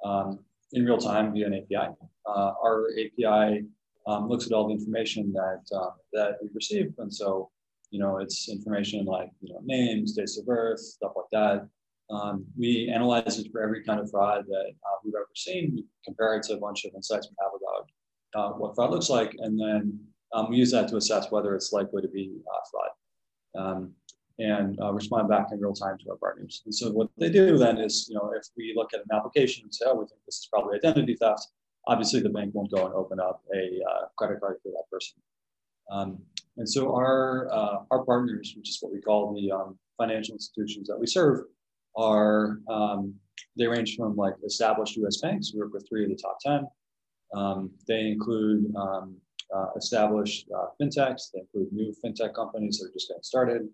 um, 0.05 0.41
in 0.73 0.85
real 0.85 0.99
time 0.99 1.33
via 1.33 1.47
an 1.47 1.55
API. 1.55 1.95
Uh, 2.27 2.53
our 2.63 2.89
API 2.99 3.65
um, 4.07 4.29
looks 4.29 4.47
at 4.47 4.53
all 4.53 4.67
the 4.67 4.75
information 4.75 5.33
that 5.33 5.63
uh, 5.75 5.91
that 6.13 6.39
we 6.43 6.49
receive, 6.55 6.93
and 6.99 7.13
so 7.13 7.51
you 7.91 8.01
know 8.01 8.19
it's 8.19 8.49
information 8.49 9.05
like 9.05 9.31
you 9.41 9.53
know 9.53 9.61
names, 9.65 10.13
dates 10.15 10.39
of 10.39 10.47
birth, 10.47 10.81
stuff 10.81 11.13
like 11.15 11.27
that. 11.31 11.69
Um, 12.11 12.45
we 12.59 12.91
analyze 12.93 13.38
it 13.38 13.51
for 13.51 13.62
every 13.62 13.83
kind 13.85 14.01
of 14.01 14.11
fraud 14.11 14.45
that 14.47 14.67
uh, 14.69 14.97
we've 15.05 15.15
ever 15.15 15.29
seen. 15.35 15.73
We 15.75 15.85
compare 16.05 16.35
it 16.37 16.43
to 16.45 16.55
a 16.55 16.59
bunch 16.59 16.85
of 16.85 16.95
insights 16.95 17.29
we 17.31 17.37
have 17.41 17.53
about 17.61 17.91
uh, 18.35 18.59
what 18.59 18.75
fraud 18.75 18.91
looks 18.91 19.09
like, 19.09 19.35
and 19.38 19.59
then 19.59 19.99
um, 20.35 20.51
we 20.51 20.57
use 20.57 20.73
that 20.73 20.88
to 20.88 20.97
assess 20.97 21.31
whether 21.31 21.55
it's 21.55 21.73
likely 21.73 22.03
to 22.03 22.09
be 22.09 22.33
uh, 22.53 22.61
fraud. 22.71 22.91
Um, 23.55 23.95
and 24.38 24.79
uh, 24.81 24.93
respond 24.93 25.29
back 25.29 25.49
in 25.53 25.61
real 25.61 25.75
time 25.75 25.99
to 25.99 26.11
our 26.11 26.17
partners. 26.17 26.62
And 26.65 26.75
so 26.75 26.91
what 26.91 27.09
they 27.19 27.31
do 27.31 27.59
then 27.59 27.79
is, 27.79 28.07
you 28.09 28.17
know, 28.17 28.33
if 28.35 28.47
we 28.57 28.73
look 28.75 28.95
at 28.95 29.01
an 29.01 29.15
application 29.15 29.65
and 29.65 29.75
say, 29.75 29.85
oh, 29.87 29.95
we 29.95 30.07
think 30.07 30.21
this 30.27 30.37
is 30.37 30.49
probably 30.51 30.77
identity 30.77 31.17
theft, 31.17 31.49
obviously 31.87 32.21
the 32.21 32.31
bank 32.31 32.55
won't 32.55 32.71
go 32.71 32.87
and 32.87 32.95
open 32.95 33.21
up 33.21 33.43
a 33.55 33.81
uh, 33.88 34.07
credit 34.17 34.41
card 34.41 34.57
for 34.62 34.71
that 34.71 34.85
person. 34.91 35.19
Um, 35.91 36.19
and 36.57 36.69
so 36.69 36.95
our 36.95 37.49
uh, 37.53 37.79
our 37.91 38.05
partners, 38.05 38.55
which 38.57 38.69
is 38.69 38.79
what 38.81 38.93
we 38.93 39.01
call 39.01 39.35
the 39.35 39.51
um, 39.51 39.79
financial 39.99 40.35
institutions 40.35 40.88
that 40.88 40.99
we 40.99 41.07
serve, 41.07 41.45
are 41.96 42.59
um, 42.68 43.14
they 43.57 43.66
range 43.66 43.96
from 43.96 44.16
like 44.16 44.35
established 44.44 44.96
U.S. 44.96 45.18
banks. 45.18 45.52
We 45.52 45.61
work 45.61 45.72
with 45.72 45.87
three 45.88 46.05
of 46.05 46.11
the 46.11 46.16
top 46.16 46.38
ten. 46.40 46.66
Um, 47.35 47.70
they 47.88 48.09
include 48.09 48.74
um, 48.76 49.16
uh, 49.55 49.68
established 49.76 50.48
uh, 50.57 50.66
fintechs. 50.81 51.31
They 51.33 51.40
include 51.40 51.72
new 51.72 51.94
fintech 52.05 52.35
companies 52.35 52.78
that 52.78 52.88
are 52.88 52.92
just 52.92 53.09
getting 53.09 53.22
started 53.22 53.68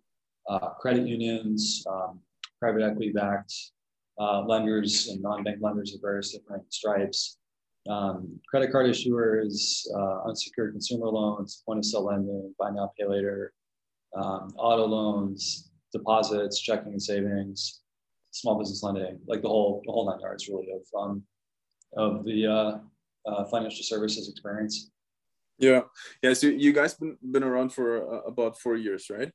uh, 0.48 0.70
credit 0.80 1.06
unions, 1.06 1.84
um, 1.88 2.20
private 2.58 2.82
equity 2.82 3.12
backed 3.12 3.52
uh, 4.18 4.42
lenders 4.42 5.08
and 5.08 5.22
non-bank 5.22 5.58
lenders 5.60 5.94
of 5.94 6.00
various 6.00 6.32
different 6.32 6.72
stripes, 6.72 7.38
um, 7.88 8.38
credit 8.48 8.72
card 8.72 8.86
issuers, 8.86 9.86
uh, 9.94 10.28
unsecured 10.28 10.72
consumer 10.72 11.06
loans, 11.06 11.62
point 11.64 11.78
of 11.78 11.84
sale 11.84 12.04
lending, 12.04 12.54
buy 12.58 12.70
now, 12.70 12.92
pay 12.98 13.06
later, 13.06 13.52
um, 14.16 14.52
auto 14.56 14.86
loans, 14.86 15.70
deposits, 15.92 16.60
checking 16.60 16.92
and 16.92 17.02
savings, 17.02 17.80
small 18.30 18.58
business 18.58 18.82
lending, 18.82 19.18
like 19.26 19.42
the 19.42 19.48
whole 19.48 19.82
the 19.86 19.92
whole 19.92 20.10
nine 20.10 20.20
yards 20.20 20.48
really 20.48 20.68
of 20.72 21.00
um, 21.00 21.22
of 21.96 22.24
the 22.24 22.46
uh, 22.46 22.78
uh, 23.26 23.44
financial 23.46 23.84
services 23.84 24.28
experience. 24.28 24.90
Yeah, 25.58 25.82
yeah. 26.22 26.34
So 26.34 26.46
you 26.46 26.72
guys 26.72 26.94
been 26.94 27.16
been 27.32 27.42
around 27.42 27.72
for 27.72 28.14
uh, 28.14 28.20
about 28.22 28.58
four 28.58 28.76
years, 28.76 29.10
right? 29.10 29.30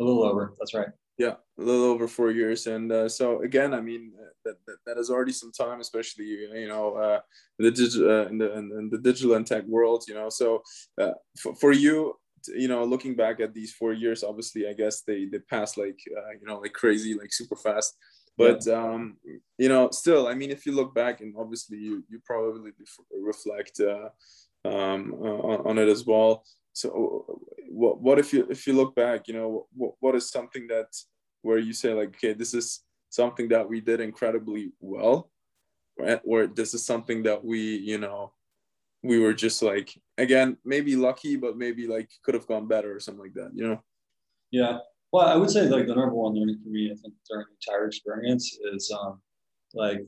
A 0.00 0.02
little 0.02 0.24
over. 0.24 0.52
That's 0.58 0.74
right. 0.74 0.88
Yeah, 1.16 1.34
a 1.58 1.62
little 1.62 1.84
over 1.84 2.08
four 2.08 2.32
years, 2.32 2.66
and 2.66 2.90
uh, 2.90 3.08
so 3.08 3.42
again, 3.42 3.72
I 3.72 3.80
mean, 3.80 4.12
that, 4.44 4.56
that, 4.66 4.76
that 4.84 4.98
is 4.98 5.10
already 5.10 5.30
some 5.30 5.52
time, 5.52 5.78
especially 5.80 6.24
you 6.24 6.66
know, 6.66 6.94
uh, 6.94 7.20
the 7.56 7.70
digital 7.70 8.10
uh, 8.10 8.24
in 8.26 8.38
the 8.38 8.52
in, 8.58 8.72
in, 8.72 8.90
the 8.90 8.98
digital 8.98 9.34
and 9.34 9.46
tech 9.46 9.64
world, 9.66 10.04
you 10.08 10.14
know. 10.14 10.28
So 10.28 10.62
uh, 11.00 11.12
for, 11.38 11.54
for 11.54 11.72
you, 11.72 12.14
you 12.48 12.66
know, 12.66 12.82
looking 12.82 13.14
back 13.14 13.38
at 13.38 13.54
these 13.54 13.72
four 13.72 13.92
years, 13.92 14.24
obviously, 14.24 14.68
I 14.68 14.72
guess 14.72 15.02
they 15.02 15.26
they 15.26 15.38
passed 15.38 15.78
like 15.78 16.00
uh, 16.16 16.32
you 16.40 16.46
know 16.48 16.58
like 16.58 16.72
crazy, 16.72 17.14
like 17.14 17.32
super 17.32 17.56
fast. 17.56 17.96
But 18.36 18.66
yeah. 18.66 18.82
um, 18.82 19.16
you 19.58 19.68
know, 19.68 19.90
still, 19.90 20.26
I 20.26 20.34
mean, 20.34 20.50
if 20.50 20.66
you 20.66 20.72
look 20.72 20.94
back, 20.94 21.20
and 21.20 21.34
obviously 21.38 21.78
you 21.78 22.04
you 22.08 22.20
probably 22.24 22.72
reflect 23.12 23.80
uh, 23.80 24.08
um, 24.68 25.14
uh, 25.22 25.68
on 25.68 25.78
it 25.78 25.88
as 25.88 26.04
well 26.04 26.44
so 26.74 27.40
what, 27.70 28.00
what 28.00 28.18
if 28.18 28.32
you 28.32 28.46
if 28.50 28.66
you 28.66 28.74
look 28.74 28.94
back 28.94 29.28
you 29.28 29.34
know 29.34 29.66
what, 29.74 29.94
what 30.00 30.14
is 30.14 30.28
something 30.28 30.66
that 30.66 30.86
where 31.42 31.58
you 31.58 31.72
say 31.72 31.94
like 31.94 32.08
okay 32.08 32.34
this 32.34 32.52
is 32.52 32.80
something 33.08 33.48
that 33.48 33.66
we 33.66 33.80
did 33.80 34.00
incredibly 34.00 34.72
well 34.80 35.30
right? 35.98 36.20
or 36.24 36.46
this 36.46 36.74
is 36.74 36.84
something 36.84 37.22
that 37.22 37.42
we 37.42 37.60
you 37.60 37.98
know 37.98 38.32
we 39.02 39.20
were 39.20 39.32
just 39.32 39.62
like 39.62 39.94
again 40.18 40.56
maybe 40.64 40.96
lucky 40.96 41.36
but 41.36 41.56
maybe 41.56 41.86
like 41.86 42.10
could 42.24 42.34
have 42.34 42.46
gone 42.48 42.66
better 42.66 42.94
or 42.94 43.00
something 43.00 43.22
like 43.22 43.34
that 43.34 43.50
you 43.54 43.66
know 43.66 43.80
yeah 44.50 44.78
well 45.14 45.26
i 45.28 45.36
would 45.36 45.50
say 45.50 45.62
like 45.68 45.86
the 45.86 45.94
number 45.94 46.14
one 46.14 46.34
learning 46.34 46.58
for 46.62 46.70
me 46.70 46.90
i 46.92 46.96
think 47.00 47.14
during 47.28 47.46
the 47.48 47.56
entire 47.62 47.86
experience 47.86 48.58
is 48.72 48.92
um 48.98 49.20
like 49.72 50.00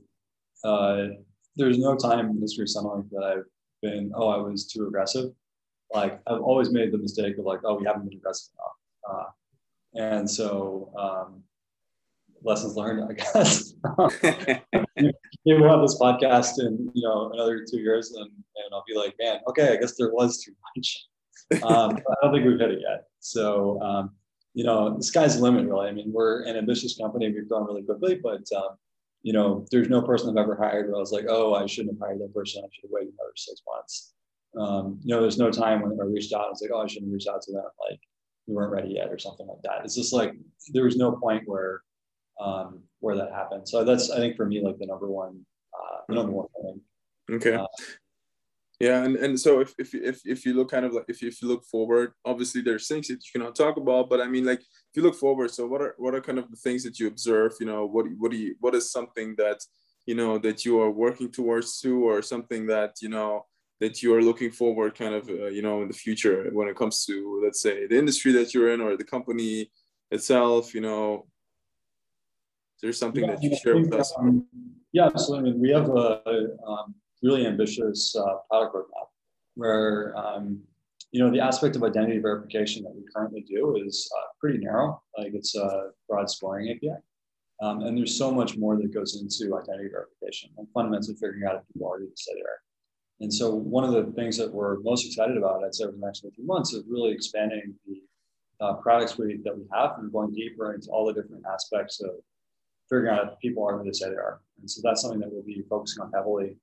uh 0.63 1.07
there's 1.55 1.79
no 1.79 1.95
time 1.95 2.29
in 2.29 2.41
history 2.41 2.67
something 2.67 2.91
like 2.91 3.09
that 3.11 3.23
i've 3.31 3.49
been 3.81 4.11
oh 4.15 4.27
i 4.27 4.37
was 4.37 4.67
too 4.67 4.87
aggressive 4.87 5.29
like 5.93 6.19
I've 6.27 6.41
always 6.41 6.71
made 6.71 6.91
the 6.91 6.97
mistake 6.97 7.37
of 7.37 7.45
like, 7.45 7.59
oh, 7.63 7.75
we 7.75 7.85
haven't 7.85 8.09
been 8.09 8.17
aggressive 8.17 8.53
enough. 8.55 8.75
Uh, 9.09 9.29
and 9.95 10.29
so 10.29 10.91
um, 10.97 11.43
lessons 12.43 12.75
learned, 12.75 13.09
I 13.09 13.13
guess. 13.13 13.73
Maybe 14.95 15.61
we'll 15.61 15.69
have 15.69 15.81
this 15.81 15.99
podcast 15.99 16.59
in 16.59 16.91
you 16.93 17.07
know 17.07 17.31
another 17.33 17.63
two 17.69 17.77
years, 17.77 18.11
and, 18.11 18.25
and 18.25 18.73
I'll 18.73 18.83
be 18.87 18.95
like, 18.95 19.15
man, 19.19 19.39
okay, 19.47 19.71
I 19.71 19.77
guess 19.77 19.95
there 19.97 20.11
was 20.11 20.43
too 20.43 20.53
much. 20.75 21.07
Um, 21.63 21.91
I 21.95 22.13
don't 22.21 22.33
think 22.33 22.45
we've 22.45 22.59
hit 22.59 22.71
it 22.71 22.79
yet. 22.81 23.05
So 23.21 23.81
um, 23.81 24.11
you 24.57 24.63
know, 24.63 24.97
the 24.97 25.03
sky's 25.03 25.35
the 25.35 25.43
limit, 25.43 25.67
really. 25.67 25.87
I 25.87 25.91
mean, 25.91 26.11
we're 26.11 26.41
an 26.45 26.55
ambitious 26.55 26.97
company. 26.97 27.31
We've 27.31 27.47
grown 27.47 27.67
really 27.67 27.83
quickly, 27.83 28.19
but 28.23 28.41
um, 28.57 28.69
you 29.21 29.31
know, 29.31 29.67
there's 29.69 29.87
no 29.87 30.01
person 30.01 30.31
I've 30.31 30.43
ever 30.43 30.55
hired 30.55 30.87
where 30.87 30.95
I 30.95 30.99
was 30.99 31.11
like, 31.11 31.25
oh, 31.29 31.53
I 31.53 31.67
shouldn't 31.67 31.93
have 31.93 32.01
hired 32.01 32.19
that 32.21 32.33
person. 32.33 32.63
I 32.65 32.69
should 32.73 32.85
have 32.85 32.91
waited 32.91 33.13
another 33.13 33.33
six 33.35 33.61
months. 33.71 34.13
Um, 34.59 34.99
you 35.03 35.13
know, 35.13 35.21
there's 35.21 35.37
no 35.37 35.51
time 35.51 35.83
when 35.83 35.91
I 36.01 36.05
reached 36.05 36.33
out. 36.33 36.47
I 36.47 36.49
was 36.49 36.63
like, 36.63 36.71
oh, 36.73 36.81
I 36.81 36.87
shouldn't 36.87 37.13
reach 37.13 37.27
out 37.27 37.43
to 37.43 37.51
them. 37.51 37.65
Like 37.87 37.99
we 38.47 38.55
weren't 38.55 38.71
ready 38.71 38.95
yet, 38.95 39.09
or 39.11 39.19
something 39.19 39.45
like 39.45 39.61
that. 39.61 39.85
It's 39.85 39.93
just 39.95 40.11
like 40.11 40.33
there 40.73 40.85
was 40.85 40.97
no 40.97 41.11
point 41.11 41.43
where 41.45 41.83
um, 42.41 42.81
where 42.99 43.15
that 43.15 43.31
happened. 43.31 43.69
So 43.69 43.83
that's 43.83 44.09
I 44.09 44.17
think 44.17 44.37
for 44.37 44.47
me 44.47 44.63
like 44.63 44.79
the 44.79 44.87
number 44.87 45.07
one 45.07 45.45
uh, 45.79 45.97
the 46.09 46.15
number 46.15 46.31
one 46.31 46.47
thing. 46.63 46.81
Okay. 47.29 47.53
Uh, 47.53 47.67
yeah, 48.79 49.03
and, 49.03 49.15
and 49.15 49.39
so 49.39 49.59
if, 49.59 49.73
if 49.79 49.95
if 49.95 50.21
if 50.23 50.45
you 50.45 50.53
look 50.53 50.69
kind 50.69 50.85
of 50.85 50.93
like 50.93 51.05
if 51.07 51.21
you, 51.21 51.29
if 51.29 51.41
you 51.41 51.47
look 51.47 51.65
forward, 51.65 52.13
obviously 52.23 52.61
there's 52.61 52.87
things 52.87 53.07
that 53.07 53.15
you 53.15 53.31
cannot 53.33 53.55
talk 53.55 53.77
about, 53.77 54.07
but 54.07 54.21
I 54.21 54.27
mean 54.27 54.45
like 54.45 54.59
if 54.59 54.93
you 54.95 55.01
look 55.01 55.15
forward, 55.15 55.49
so 55.49 55.65
what 55.65 55.81
are 55.81 55.95
what 55.97 56.13
are 56.13 56.21
kind 56.21 56.37
of 56.37 56.51
the 56.51 56.57
things 56.57 56.83
that 56.83 56.99
you 56.99 57.07
observe? 57.07 57.53
You 57.59 57.65
know, 57.65 57.87
what 57.87 58.05
what 58.19 58.29
do 58.29 58.37
you 58.37 58.55
what 58.59 58.75
is 58.75 58.91
something 58.91 59.35
that 59.37 59.59
you 60.05 60.13
know 60.13 60.37
that 60.37 60.63
you 60.63 60.79
are 60.79 60.91
working 60.91 61.31
towards 61.31 61.81
to, 61.81 62.07
or 62.07 62.21
something 62.21 62.67
that 62.67 62.93
you 63.01 63.09
know 63.09 63.45
that 63.79 64.03
you 64.03 64.13
are 64.15 64.21
looking 64.21 64.51
forward 64.51 64.95
kind 64.95 65.15
of 65.15 65.27
uh, 65.27 65.47
you 65.47 65.63
know 65.63 65.81
in 65.81 65.87
the 65.87 65.93
future 65.93 66.49
when 66.53 66.67
it 66.67 66.75
comes 66.75 67.03
to 67.05 67.41
let's 67.43 67.61
say 67.61 67.87
the 67.87 67.97
industry 67.97 68.31
that 68.31 68.53
you're 68.53 68.73
in 68.73 68.81
or 68.81 68.95
the 68.97 69.03
company 69.03 69.71
itself 70.11 70.73
you 70.73 70.81
know 70.81 71.27
there's 72.81 72.97
something 72.97 73.23
yeah, 73.23 73.31
that 73.31 73.43
you 73.43 73.55
share 73.55 73.77
with 73.77 73.93
us 73.93 74.13
um, 74.17 74.45
yeah 74.93 75.05
absolutely 75.05 75.49
I 75.49 75.53
mean, 75.53 75.61
we 75.61 75.69
have 75.69 75.89
a, 75.89 76.21
a 76.25 76.67
um, 76.67 76.95
really 77.23 77.45
ambitious 77.45 78.15
uh, 78.15 78.35
product 78.49 78.75
roadmap 78.75 79.07
where 79.55 80.15
um, 80.17 80.59
you 81.11 81.23
know 81.23 81.31
the 81.31 81.39
aspect 81.39 81.75
of 81.75 81.83
identity 81.83 82.19
verification 82.19 82.83
that 82.83 82.95
we 82.95 83.01
currently 83.13 83.41
do 83.41 83.77
is 83.85 84.09
uh, 84.17 84.27
pretty 84.39 84.59
narrow. 84.59 85.01
Like 85.17 85.33
it's 85.33 85.55
a 85.55 85.89
fraud 86.07 86.29
scoring 86.29 86.69
api 86.69 86.91
um, 87.61 87.81
and 87.81 87.97
there's 87.97 88.17
so 88.17 88.31
much 88.31 88.57
more 88.57 88.75
that 88.77 88.93
goes 88.93 89.19
into 89.19 89.57
identity 89.57 89.89
verification 89.89 90.51
and 90.57 90.67
fundamentally 90.73 91.15
figuring 91.15 91.43
out 91.45 91.55
if 91.55 91.73
people 91.73 91.91
are 91.91 91.99
who 91.99 92.09
say 92.15 92.33
they 92.35 92.41
are 92.41 92.61
and 93.19 93.33
so 93.33 93.53
one 93.53 93.83
of 93.83 93.91
the 93.93 94.11
things 94.13 94.37
that 94.37 94.53
we're 94.53 94.79
most 94.81 95.05
excited 95.05 95.37
about, 95.37 95.63
I'd 95.63 95.73
say 95.73 95.85
over 95.85 95.93
the 95.93 96.05
next 96.05 96.21
few 96.21 96.45
months, 96.45 96.73
is 96.73 96.83
really 96.87 97.11
expanding 97.11 97.73
the 97.85 98.01
uh, 98.59 98.73
product 98.75 99.17
that 99.17 99.57
we 99.57 99.65
have 99.73 99.97
and 99.97 100.11
going 100.11 100.33
deeper 100.33 100.73
into 100.73 100.89
all 100.89 101.05
the 101.05 101.13
different 101.13 101.43
aspects 101.51 101.99
of 102.01 102.11
figuring 102.89 103.13
out 103.13 103.33
if 103.33 103.39
people 103.39 103.67
are 103.67 103.77
who 103.77 103.83
they 103.83 103.91
say 103.91 104.09
they 104.09 104.15
are. 104.15 104.41
And 104.59 104.69
so 104.69 104.81
that's 104.83 105.01
something 105.01 105.19
that 105.19 105.31
we'll 105.31 105.43
be 105.43 105.63
focusing 105.69 106.03
on 106.03 106.11
heavily 106.11 106.57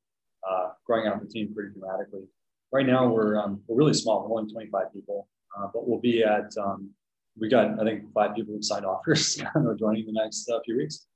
uh, 0.48 0.68
growing 0.86 1.06
out 1.06 1.20
the 1.20 1.28
team 1.28 1.52
pretty 1.54 1.70
dramatically. 1.78 2.24
Right 2.72 2.86
now, 2.86 3.08
we're 3.08 3.38
um, 3.38 3.60
we're 3.66 3.76
really 3.76 3.94
small. 3.94 4.26
We're 4.28 4.40
only 4.40 4.52
25 4.52 4.92
people, 4.92 5.28
uh, 5.56 5.68
but 5.72 5.86
we'll 5.86 6.00
be 6.00 6.22
at 6.24 6.50
um, 6.60 6.90
we 7.38 7.48
got 7.48 7.80
I 7.80 7.84
think 7.84 8.12
five 8.12 8.34
people 8.34 8.54
who've 8.54 8.64
signed 8.64 8.86
offers 8.86 9.40
and 9.54 9.66
are 9.66 9.74
joining 9.74 10.06
the 10.06 10.12
next 10.12 10.48
uh, 10.50 10.60
few 10.64 10.76
weeks. 10.76 11.06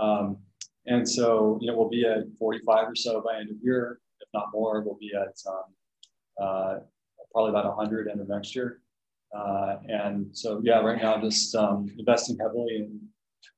Um, 0.00 0.38
and 0.86 1.08
so 1.08 1.58
you 1.60 1.70
know 1.70 1.76
we'll 1.76 1.88
be 1.88 2.04
at 2.04 2.24
45 2.38 2.88
or 2.88 2.94
so 2.94 3.22
by 3.22 3.38
end 3.38 3.50
of 3.50 3.56
year, 3.62 4.00
if 4.20 4.28
not 4.34 4.48
more. 4.52 4.82
We'll 4.82 4.98
be 5.00 5.12
at 5.14 5.36
um, 5.46 5.64
uh, 6.40 6.74
probably 7.32 7.50
about 7.50 7.76
100 7.76 8.08
end 8.08 8.20
of 8.20 8.28
next 8.28 8.54
year. 8.54 8.80
Uh, 9.36 9.76
and 9.88 10.26
so 10.32 10.60
yeah, 10.62 10.78
right 10.80 11.00
now 11.00 11.20
just 11.20 11.54
um, 11.54 11.90
investing 11.98 12.38
heavily 12.38 12.76
in 12.76 13.00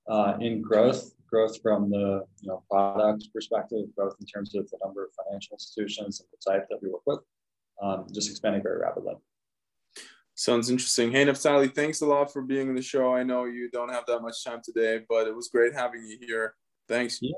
uh, 0.08 0.36
in 0.40 0.62
growth, 0.62 1.12
growth 1.28 1.60
from 1.62 1.90
the 1.90 2.24
you 2.40 2.48
know 2.48 2.62
product 2.70 3.28
perspective, 3.34 3.86
growth 3.96 4.16
in 4.20 4.26
terms 4.26 4.54
of 4.54 4.68
the 4.70 4.78
number 4.84 5.04
of 5.04 5.10
financial 5.24 5.54
institutions 5.54 6.20
and 6.20 6.28
the 6.32 6.50
type 6.50 6.66
that 6.70 6.78
we 6.82 6.90
work 6.90 7.02
with, 7.06 7.20
um, 7.82 8.06
just 8.12 8.30
expanding 8.30 8.62
very 8.62 8.80
rapidly. 8.80 9.14
Sounds 10.34 10.68
interesting. 10.68 11.10
Hey, 11.10 11.24
Naftali, 11.24 11.74
thanks 11.74 12.02
a 12.02 12.06
lot 12.06 12.30
for 12.30 12.42
being 12.42 12.68
on 12.68 12.74
the 12.74 12.82
show. 12.82 13.14
I 13.14 13.22
know 13.22 13.46
you 13.46 13.70
don't 13.70 13.90
have 13.90 14.04
that 14.06 14.20
much 14.20 14.44
time 14.44 14.60
today, 14.62 15.00
but 15.08 15.26
it 15.26 15.34
was 15.34 15.48
great 15.48 15.72
having 15.72 16.04
you 16.04 16.18
here. 16.20 16.54
Thanks. 16.88 17.18
Yeah. 17.22 17.32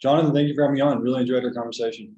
Jonathan, 0.00 0.32
thank 0.32 0.48
you 0.48 0.54
for 0.54 0.62
having 0.62 0.74
me 0.74 0.80
on. 0.82 1.00
Really 1.00 1.22
enjoyed 1.22 1.44
our 1.44 1.52
conversation. 1.52 2.14